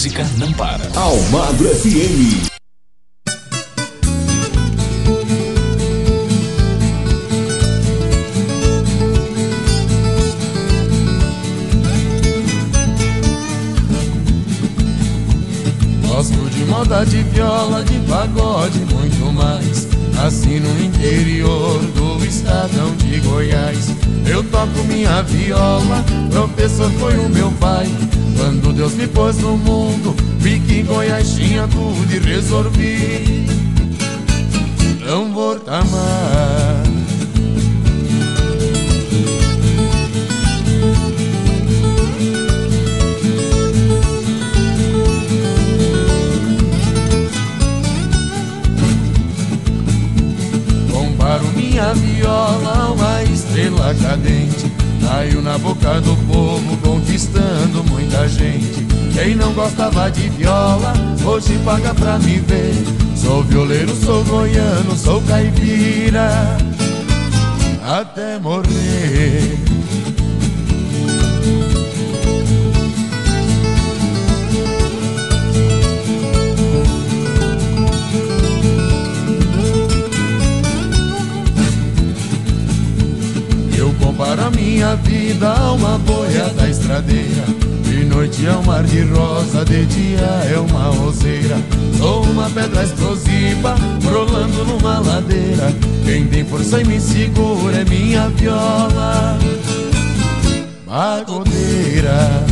[0.03, 0.83] música não para.
[0.99, 2.51] Almagro FM.
[16.05, 19.87] Gosto de moda de viola, de pagode, muito mais.
[20.21, 23.87] Assim no interior do estadão de Goiás.
[24.29, 27.87] Eu toco minha viola, professor foi o meu pai.
[29.13, 33.43] Pôs no mundo, vi que em Goiás tinha tudo e resolvi
[35.05, 36.87] não voltar mais.
[50.91, 54.71] Comparo minha viola uma estrela cadente.
[55.01, 60.91] Caiu na boca do povo, conquistando muita gente Quem não gostava de viola,
[61.23, 62.73] hoje paga pra me ver.
[63.15, 66.57] Sou violeiro, sou goiano, sou caipira.
[67.85, 69.55] Até morrer.
[83.77, 87.45] Eu comparo a minha vida a uma boiada estradeira.
[87.45, 87.72] De
[88.13, 91.57] noite é um mar de rosa, de dia é uma roseira.
[91.97, 95.73] Sou uma pedra explosiva, rolando numa ladeira.
[96.05, 99.37] Quem tem força e me segura é minha viola.
[100.85, 102.45] Pagodeira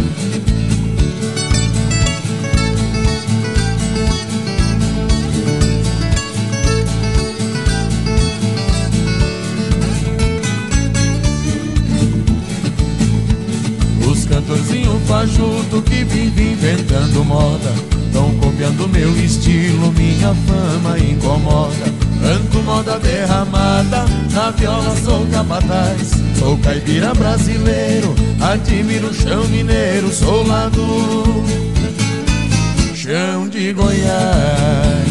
[15.21, 17.71] fajuto que vivem inventando moda.
[18.11, 21.85] Tão copiando meu estilo, minha fama incomoda.
[22.21, 26.11] Canto moda derramada, na viola sou capataz.
[26.39, 31.43] Sou caipira brasileiro, admiro o chão mineiro Sou lá do
[32.95, 35.10] chão de Goiás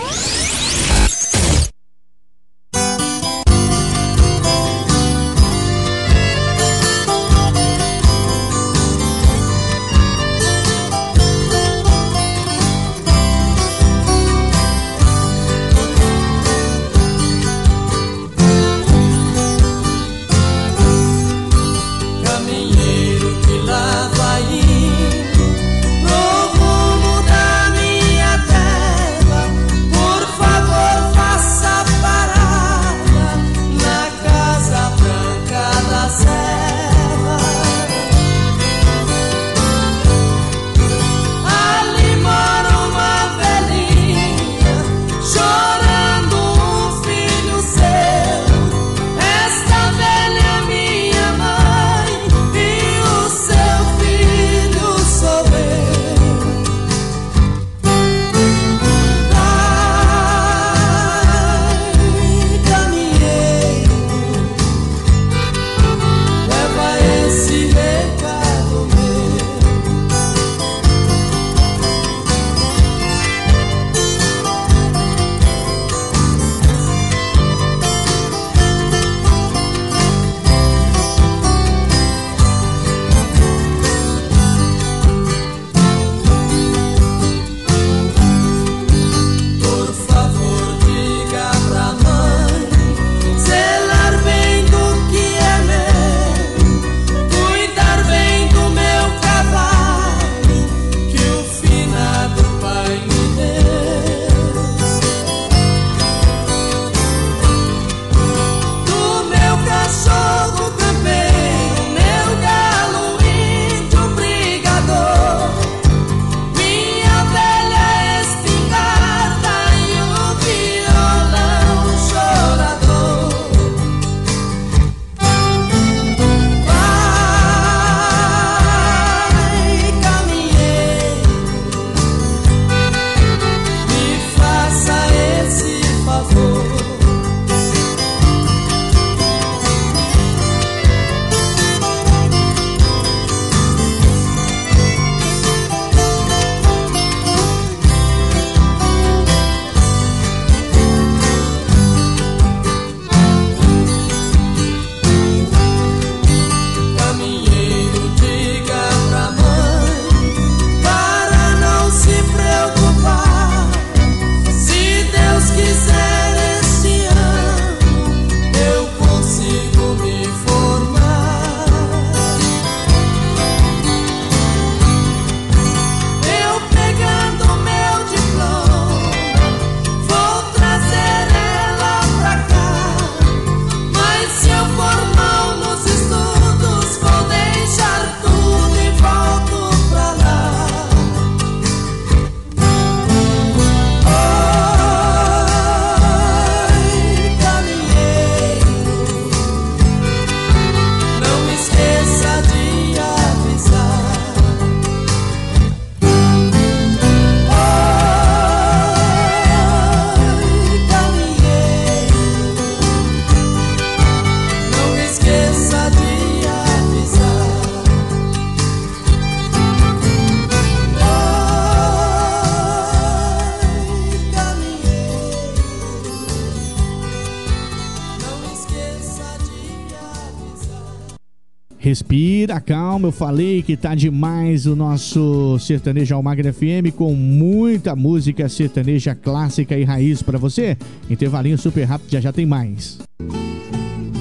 [231.91, 233.09] Respira, calma.
[233.09, 239.77] Eu falei que tá demais o nosso Sertanejo Almagra FM com muita música sertaneja clássica
[239.77, 240.77] e raiz para você.
[241.09, 242.97] Intervalinho super rápido, já já tem mais.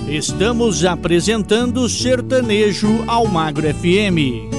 [0.08, 4.50] Estamos apresentando Sertanejo Almagro FM.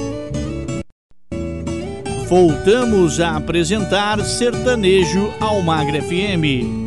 [2.30, 6.81] Voltamos a apresentar Sertanejo Almagro FM.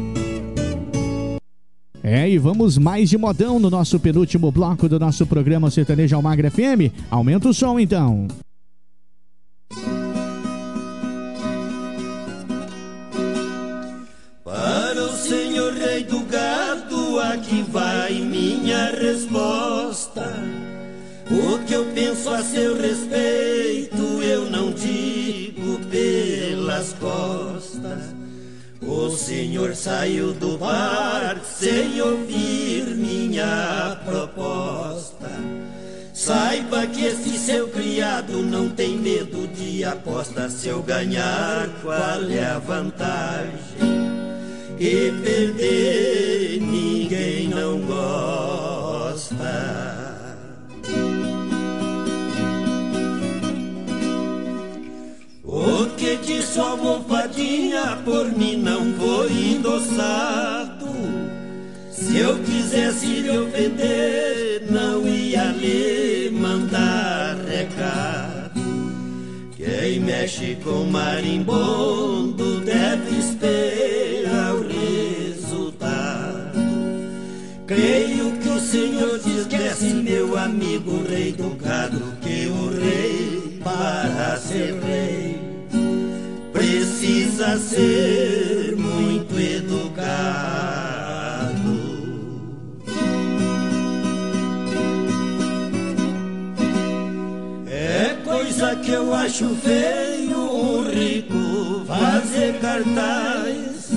[2.06, 6.50] É, e vamos mais de modão no nosso penúltimo bloco do nosso programa Sertanejo Almagro
[6.50, 6.92] FM.
[7.10, 8.28] Aumenta o som então.
[14.44, 20.30] Para o senhor rei do gado, aqui vai minha resposta.
[21.30, 28.23] O que eu penso a seu respeito, eu não digo pelas costas.
[28.86, 35.30] O senhor saiu do bar sem ouvir minha proposta.
[36.12, 40.48] Saiba que esse seu criado não tem medo de aposta.
[40.48, 43.52] Se eu ganhar, qual é a vantagem?
[44.78, 49.34] E perder ninguém não gosta.
[56.14, 60.86] O que disse a almofadinha por mim não foi endossado.
[61.90, 68.60] Se eu quisesse lhe ofender, não ia lhe mandar recado.
[69.56, 76.60] Quem mexe com marimbondo deve esperar o resultado.
[77.66, 84.78] Creio que o senhor esquece, meu amigo rei do gado, que o rei, para ser
[84.80, 85.23] rei,
[87.34, 90.54] precisa ser muito educado.
[97.66, 103.90] É coisa que eu acho feio um rico fazer cartaz.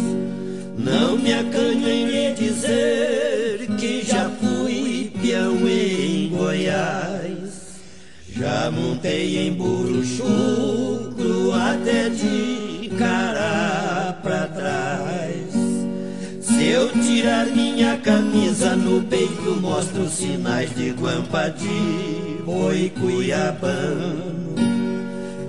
[0.78, 7.78] Não me acanho em lhe dizer que já fui peão em Goiás.
[8.36, 12.67] Já montei em burro chucro até de
[12.98, 15.54] cara pra trás.
[16.42, 24.36] Se eu tirar minha camisa no peito, mostro sinais de guampa de boi cuiabano.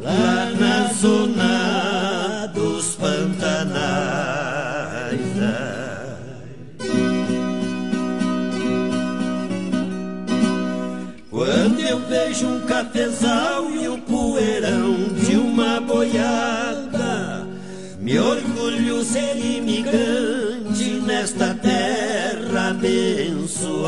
[0.03, 4.29] Lá na zona dos pantanais.
[11.31, 13.48] Quando eu vejo um cafezal
[21.29, 23.85] nesta terra abençoada.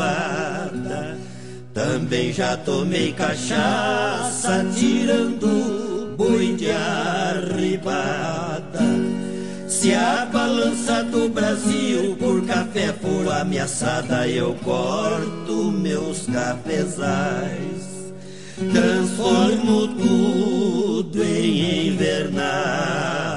[1.73, 7.81] Também já tomei cachaça tirando boi de arribada.
[9.67, 18.13] Se a balança do Brasil por café for ameaçada, eu corto meus cafezais,
[18.71, 23.30] transformo tudo em invernada.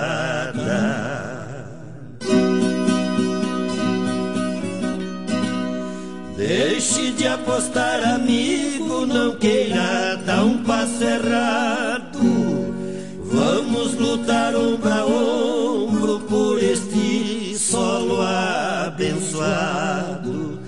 [6.56, 12.20] Deixe de apostar, amigo, não queira dar um passo errado.
[13.24, 18.22] Vamos lutar ombro a ombro por este solo
[18.86, 20.60] abençoado.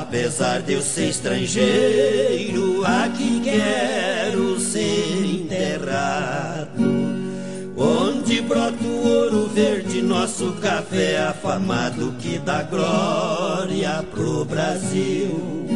[0.00, 6.82] Apesar de eu ser estrangeiro, aqui quero ser enterrado.
[7.76, 15.66] Onde brota o ouro verde, nosso café afamado que dá glória pro Brasil.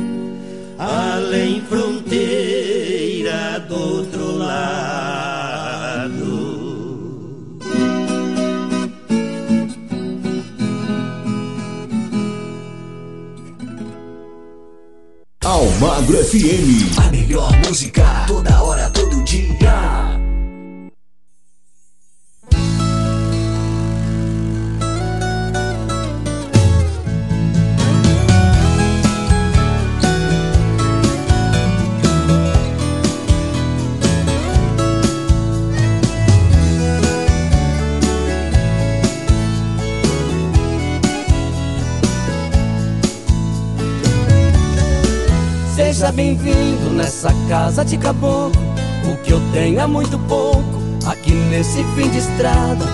[0.76, 5.30] Além fronteira do outro lado.
[15.44, 16.98] Almagro FM.
[16.98, 19.99] A melhor música, toda hora, todo dia.
[46.01, 48.59] Seja bem-vindo nessa casa de caboclo.
[49.05, 52.86] O que eu tenho é muito pouco aqui nesse fim de estrada.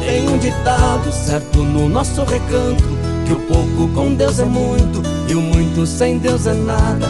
[0.00, 2.82] Tem um ditado certo no nosso recanto:
[3.26, 7.06] que o pouco com Deus é muito e o muito sem Deus é nada.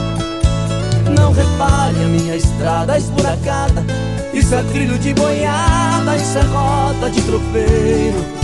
[1.16, 3.84] não repare a minha estrada esburacada.
[4.32, 8.43] Isso é trilho de boiada, isso é rota de tropeiro.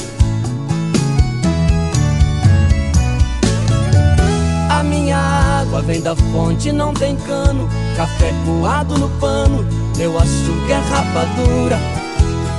[5.81, 7.67] Vem da fonte, não tem cano.
[7.95, 9.65] Café coado no pano,
[9.97, 11.79] meu açúcar é rapadura.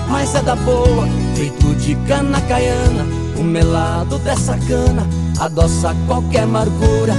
[0.08, 3.06] Mas é da boa, feito de cana caiana.
[3.36, 5.06] O melado dessa cana
[5.38, 7.14] adoça qualquer amargura.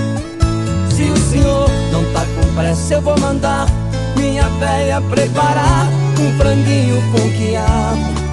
[0.96, 3.68] Se o senhor não tá com pressa, eu vou mandar
[4.16, 5.88] minha véia preparar
[6.20, 8.24] um franguinho com quiabo.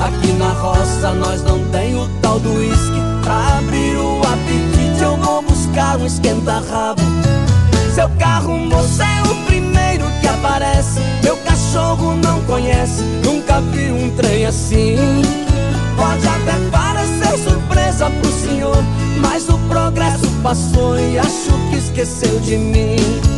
[0.00, 4.79] Aqui na roça nós não tem o tal do uísque Pra abrir o apetite
[5.70, 7.02] buscar um esquenta-rabo
[7.94, 11.00] Seu carro, moça, é o primeiro que aparece.
[11.22, 14.96] Meu cachorro não conhece, nunca vi um trem assim.
[15.96, 18.76] Pode até parecer surpresa pro senhor
[19.20, 23.29] Mas o progresso passou e acho que esqueceu de mim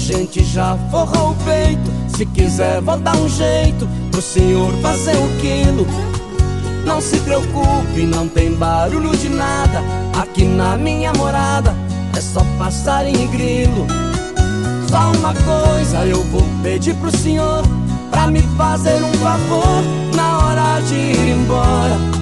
[0.00, 1.90] gente já forrou o peito.
[2.16, 5.86] Se quiser vou dar um jeito Pro senhor fazer o quilo.
[6.84, 9.82] Não se preocupe, não tem barulho de nada
[10.20, 11.74] Aqui na minha morada.
[12.16, 13.86] É só passarinho e grilo.
[14.88, 17.62] Só uma coisa eu vou pedir pro senhor
[18.10, 19.84] Pra me fazer um favor
[20.16, 22.19] Na hora de ir embora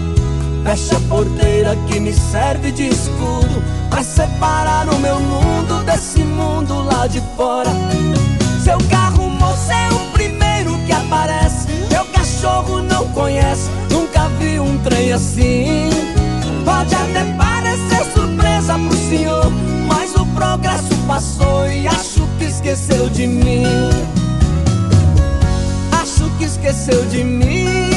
[0.68, 6.82] Fecha a porteira que me serve de escudo Pra separar o meu mundo desse mundo
[6.82, 7.70] lá de fora.
[8.62, 14.76] Seu carro, moça, é o primeiro que aparece Meu cachorro não conhece, nunca vi um
[14.80, 15.88] trem assim.
[16.66, 19.50] Pode até parecer surpresa pro senhor
[19.86, 23.64] Mas o progresso passou e acho que esqueceu de mim.
[25.92, 27.87] Acho que esqueceu de mim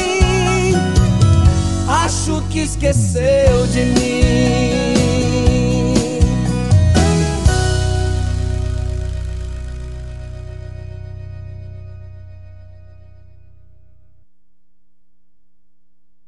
[2.12, 4.82] Acho que esqueceu de mim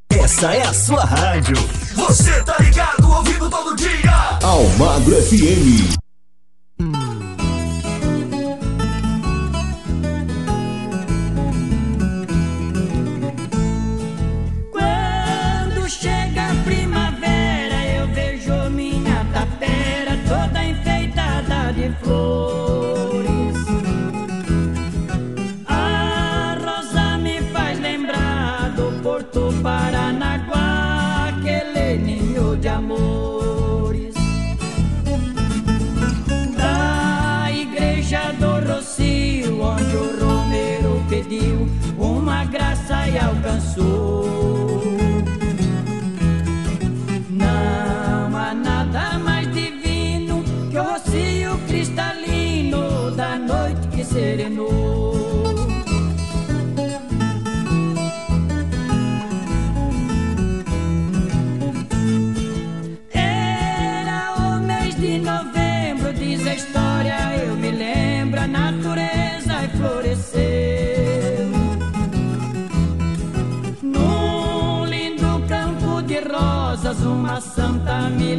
[0.09, 1.55] Essa é a sua rádio.
[1.95, 4.39] Você tá ligado, ouvindo todo dia.
[4.43, 5.95] Almagro FM.
[22.03, 22.54] Oh.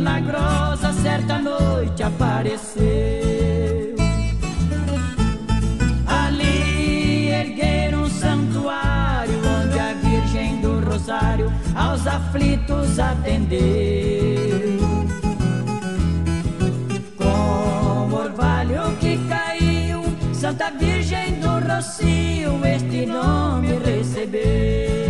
[0.06, 2.86] Milagrosa certa noite apareceu.
[6.06, 13.58] Ali ergueram um santuário onde a Virgem do Rosário aos aflitos atendeu.
[17.18, 20.04] Com orvalho que caiu,
[20.34, 25.05] Santa Virgem do Rocio, este nome recebeu.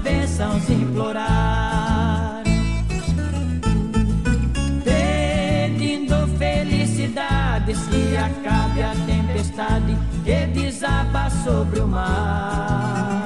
[0.00, 2.42] Bênçãos implorar.
[4.84, 6.20] Pedindo
[6.86, 13.24] cidade se acabe a tempestade que desaba sobre o mar.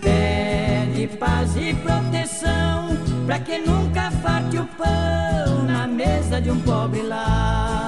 [0.00, 2.96] Pede paz e proteção
[3.26, 7.85] para que nunca falte o pão na mesa de um pobre lar.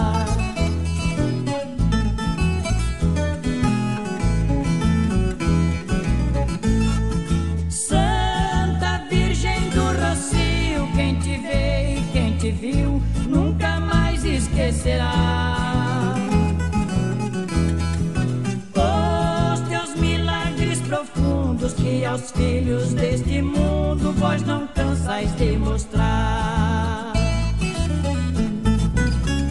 [22.05, 27.12] Aos filhos deste mundo vós não cansais de mostrar.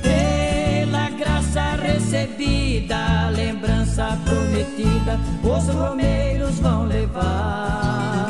[0.02, 8.26] Pela graça recebida, lembrança prometida, os romeiros vão levar.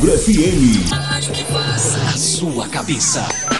[0.00, 0.94] Almagro FM.
[2.08, 3.59] A sua cabeça.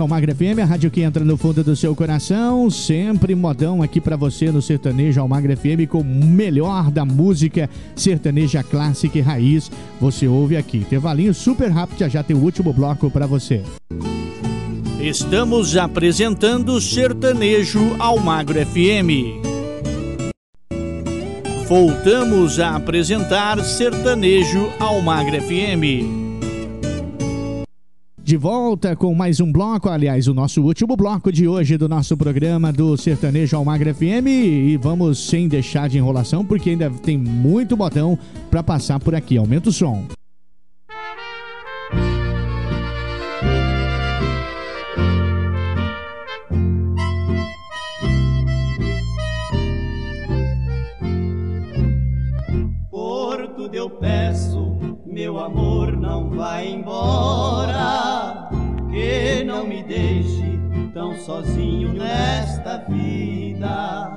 [0.00, 4.00] Rádio Almagra FM, a rádio que entra no fundo do seu coração, sempre modão aqui
[4.00, 9.70] pra você no Sertanejo Almagra FM com o melhor da música sertaneja clássica e raiz.
[10.00, 10.78] Você ouve aqui.
[10.78, 13.62] Intervalinho super rápido, já já tem o último bloco pra você.
[14.98, 19.44] Estamos apresentando Sertanejo Almagro FM.
[21.68, 26.19] Voltamos a apresentar Sertanejo Almagro FM.
[28.30, 32.16] De volta com mais um bloco, aliás, o nosso último bloco de hoje do nosso
[32.16, 34.28] programa do Sertanejo Almagra FM.
[34.28, 38.16] E vamos sem deixar de enrolação, porque ainda tem muito botão
[38.48, 39.36] para passar por aqui.
[39.36, 40.06] Aumenta o som.
[52.92, 57.69] Por tudo eu peço, meu amor não vai embora,
[61.20, 64.16] sozinho nesta vida.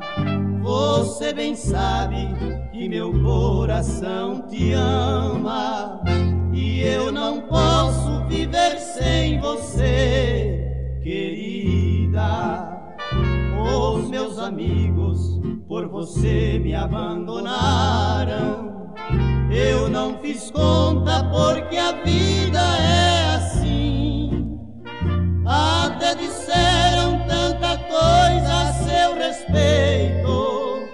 [0.61, 2.29] Você bem sabe
[2.71, 6.01] que meu coração te ama
[6.53, 12.69] e eu não posso viver sem você, querida.
[13.59, 18.71] Os meus amigos por você me abandonaram.
[19.51, 22.92] Eu não fiz conta porque a vida é
[29.53, 30.89] respeito.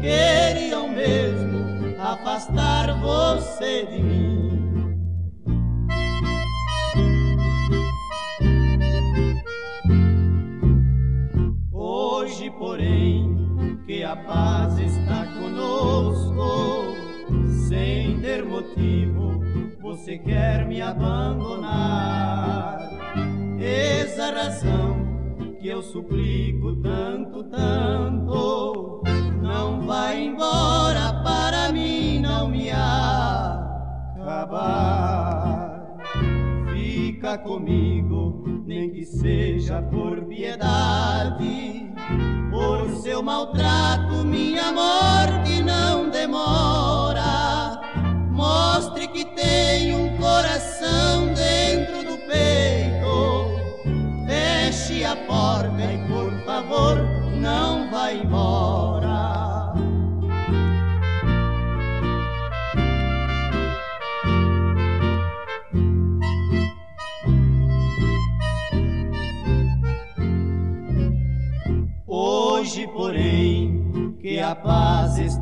[0.00, 4.34] Queriam mesmo afastar você de mim.
[11.72, 13.36] Hoje, porém,
[13.86, 16.94] que a paz está conosco,
[17.68, 19.40] sem ter motivo,
[19.80, 22.78] você quer me abandonar.
[23.60, 25.03] Essa razão
[25.64, 29.02] que eu suplico tanto, tanto,
[29.40, 33.96] não vai embora para mim não me acabar.
[36.70, 41.90] Fica comigo, nem que seja por piedade.
[42.50, 47.03] Por seu maltrato, minha morte não demora.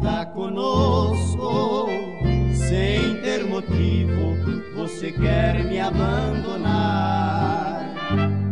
[0.03, 1.87] Está conosco,
[2.53, 4.35] sem ter motivo,
[4.75, 7.95] você quer me abandonar.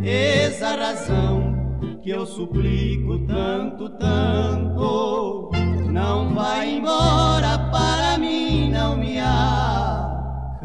[0.05, 5.51] Essa razão que eu suplico tanto, tanto,
[5.91, 10.61] não vai embora para mim não me acabar.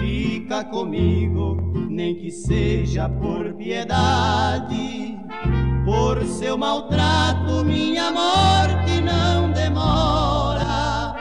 [0.00, 5.15] Fica comigo, nem que seja por piedade.
[5.96, 11.14] Por seu maltrato, minha morte não demora.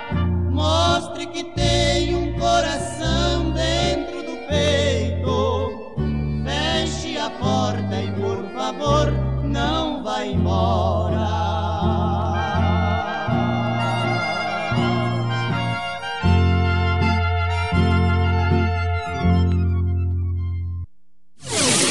[0.52, 5.96] Mostre que tem um coração dentro do peito.
[6.44, 9.14] Feche a porta e, por favor,
[9.46, 11.26] não vá embora.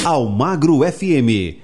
[0.05, 1.64] Almagro FM,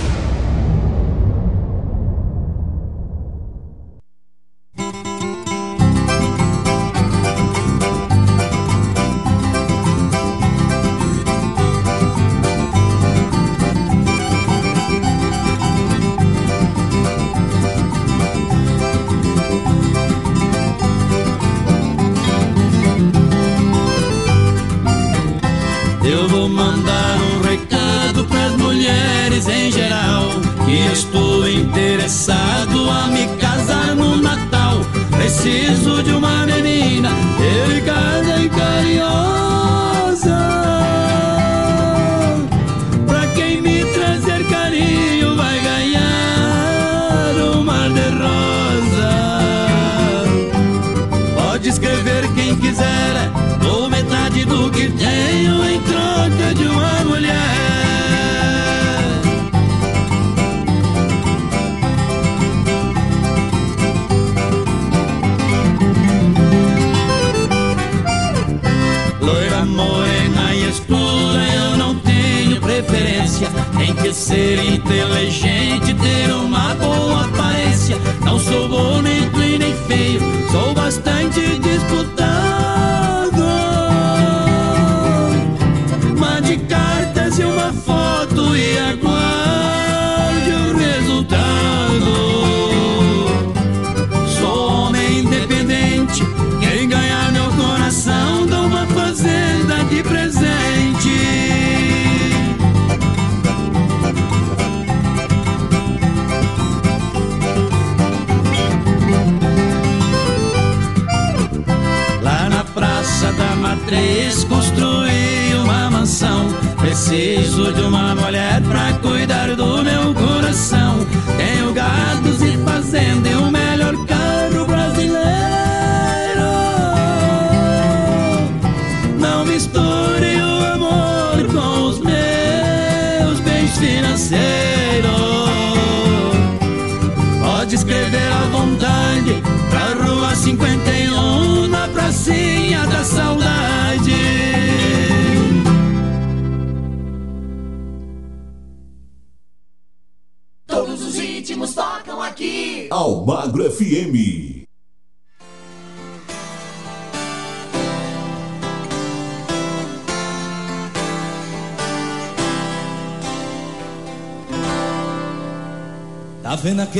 [74.31, 75.60] Ser inteligente,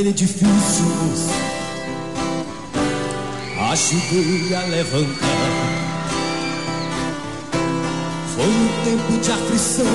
[0.01, 1.29] Tá vendo aquele edifício, moço?
[3.71, 5.27] Ajudei a levantar.
[8.35, 9.85] Foi um tempo de aflição,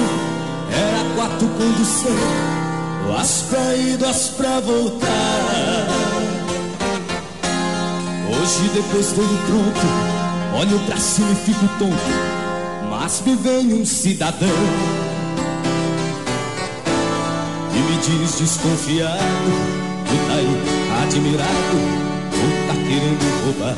[0.71, 2.17] era quatro condução,
[3.19, 5.09] as pra ir, duas pra voltar.
[8.31, 15.07] Hoje, depois dele pronto, olho pra cima e fico tonto, mas me vem um cidadão
[18.07, 19.96] diz desconfiado,
[21.17, 21.77] admirado,
[22.33, 23.75] ou tá querendo roubar?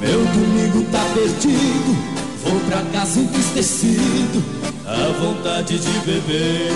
[0.00, 1.96] Meu domingo tá perdido,
[2.42, 4.42] vou pra casa entristecido,
[4.86, 6.72] a vontade de beber.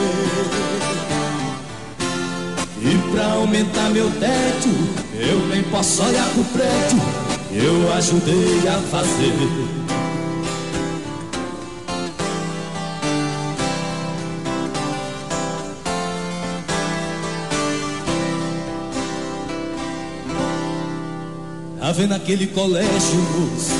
[2.78, 4.68] E pra aumentar meu teto,
[5.14, 7.00] eu nem posso olhar pro prédio,
[7.52, 9.85] eu ajudei a fazer.
[21.96, 23.72] Vendo aquele colégio, moço?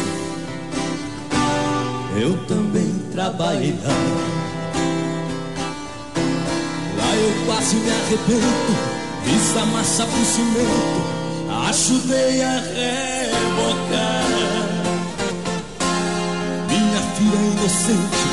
[2.19, 3.93] Eu também trabalhei lá.
[6.97, 8.73] Lá eu quase me arrebento,
[9.23, 11.05] fiz a massa pro cimento,
[11.69, 14.25] ajudei a rebocar.
[16.69, 18.25] Minha filha inocente,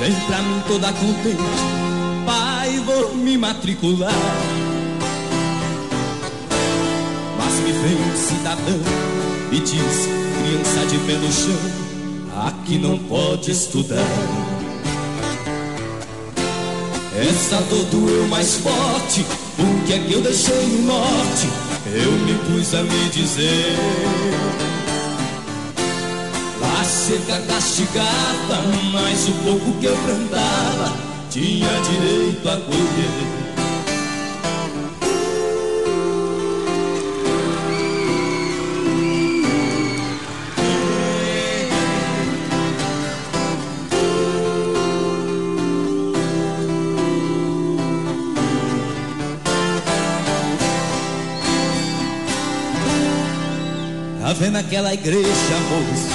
[0.00, 1.62] vem pra mim toda contente,
[2.26, 4.12] pai, vou me matricular.
[7.38, 9.11] Mas me vem um cidadão
[9.52, 10.08] e diz:
[10.38, 13.98] criança de pé no chão, aqui não pode estudar.
[17.14, 19.24] Essa dor doeu mais forte,
[19.58, 21.48] o que é que eu deixei no norte?
[21.86, 23.76] Eu me pus a me dizer.
[26.58, 28.62] Lá seca castigava,
[28.92, 30.96] mas o pouco que eu plantava
[31.30, 33.41] tinha direito a colher.
[54.32, 55.28] Tá vendo aquela igreja,
[55.68, 56.08] moço?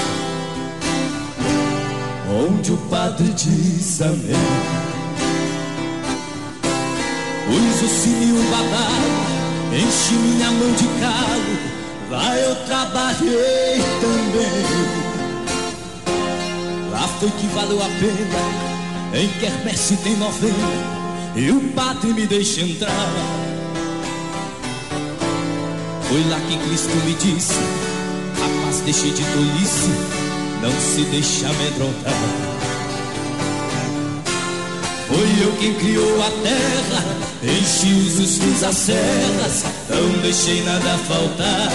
[2.27, 4.33] Onde o padre diz amém.
[7.45, 9.11] Pus o sininho badalo,
[9.71, 11.57] enchi minha mão de calo.
[12.09, 14.65] Lá eu trabalhei também.
[16.91, 19.21] Lá foi que valeu a pena.
[19.21, 21.35] Em quermesse tem novena.
[21.35, 23.13] E o padre me deixa entrar.
[26.09, 27.86] Foi lá que Cristo me disse
[28.87, 29.91] deixe de tolice
[30.61, 32.13] Não se deixe amedrontar.
[35.07, 37.03] Foi eu quem criou a terra
[37.43, 41.71] Enchi os fiz as serras Não deixei nada faltar.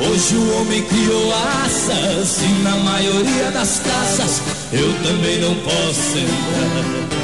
[0.00, 1.34] Hoje o homem criou
[1.64, 4.40] asas E na maioria das casas
[4.72, 7.20] Eu também não posso entrar.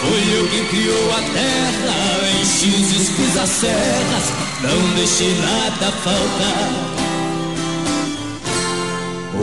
[0.00, 6.96] Foi eu quem criou a terra, enchi os esquis as serras, não deixei nada faltar.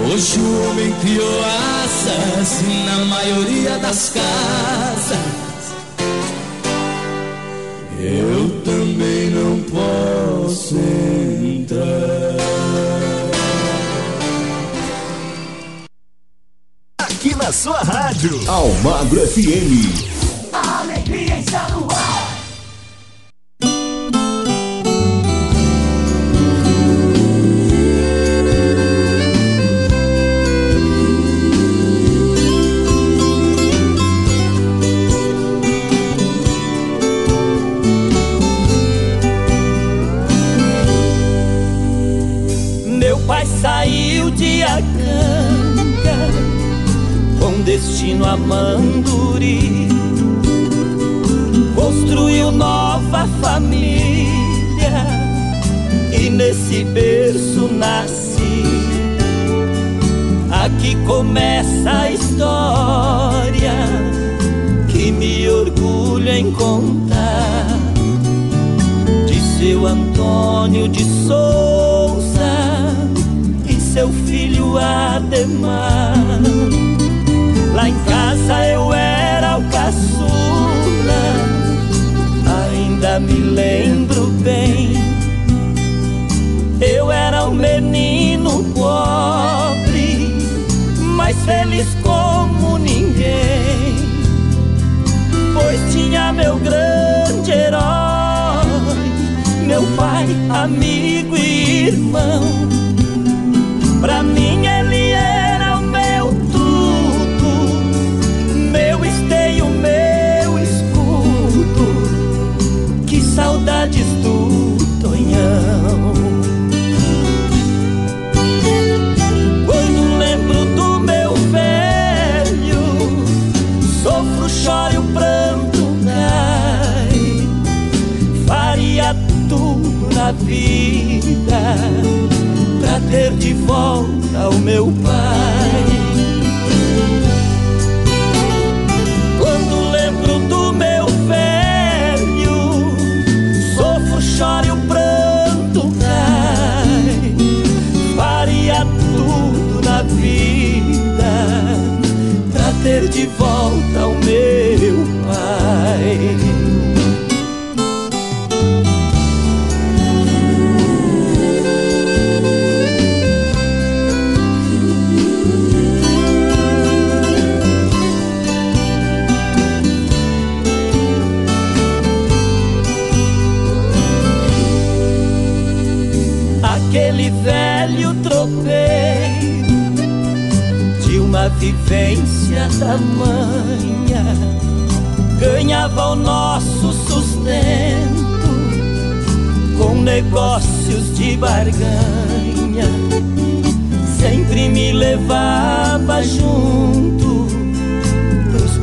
[0.06, 5.44] Hoje o homem criou asas na maioria das casas.
[8.00, 11.84] Eu também não posso entrar.
[17.00, 18.40] Aqui na sua rádio.
[18.50, 20.12] Almagro FM.
[20.52, 21.93] A alegria está no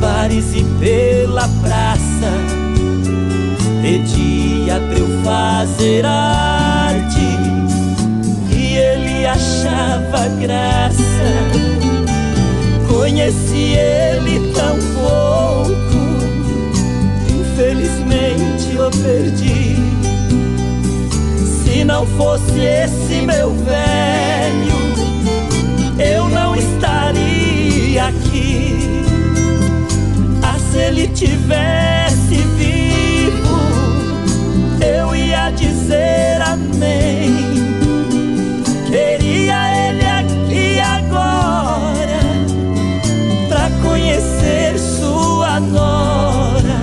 [0.01, 2.31] bares e pela praça
[3.83, 7.37] pedia pra eu fazer arte
[8.51, 10.97] e ele achava graça.
[12.89, 15.75] Conheci ele tão pouco,
[17.29, 19.75] infelizmente eu perdi.
[21.45, 24.81] Se não fosse esse meu velho,
[25.99, 28.90] eu não estaria aqui.
[30.91, 33.57] Ele tivesse vivo,
[34.85, 37.33] eu ia dizer amém.
[38.87, 42.19] Queria ele aqui agora
[43.47, 46.81] pra conhecer sua nora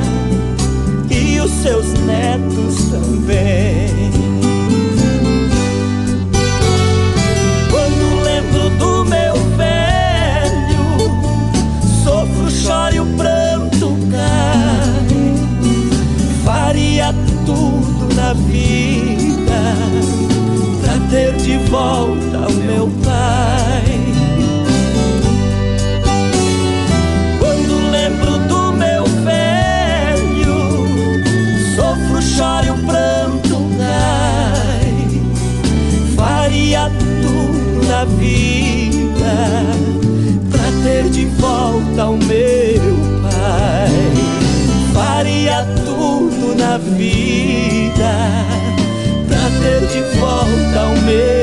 [1.10, 2.67] e os seus netos
[21.70, 23.84] volta o meu pai.
[27.38, 30.56] Quando lembro do meu velho,
[31.76, 35.22] sofro, choro pranto cai.
[36.16, 39.36] Faria tudo na vida
[40.50, 43.90] pra ter de volta o meu pai.
[44.94, 48.38] Faria tudo na vida
[49.60, 51.37] ter de volta o meu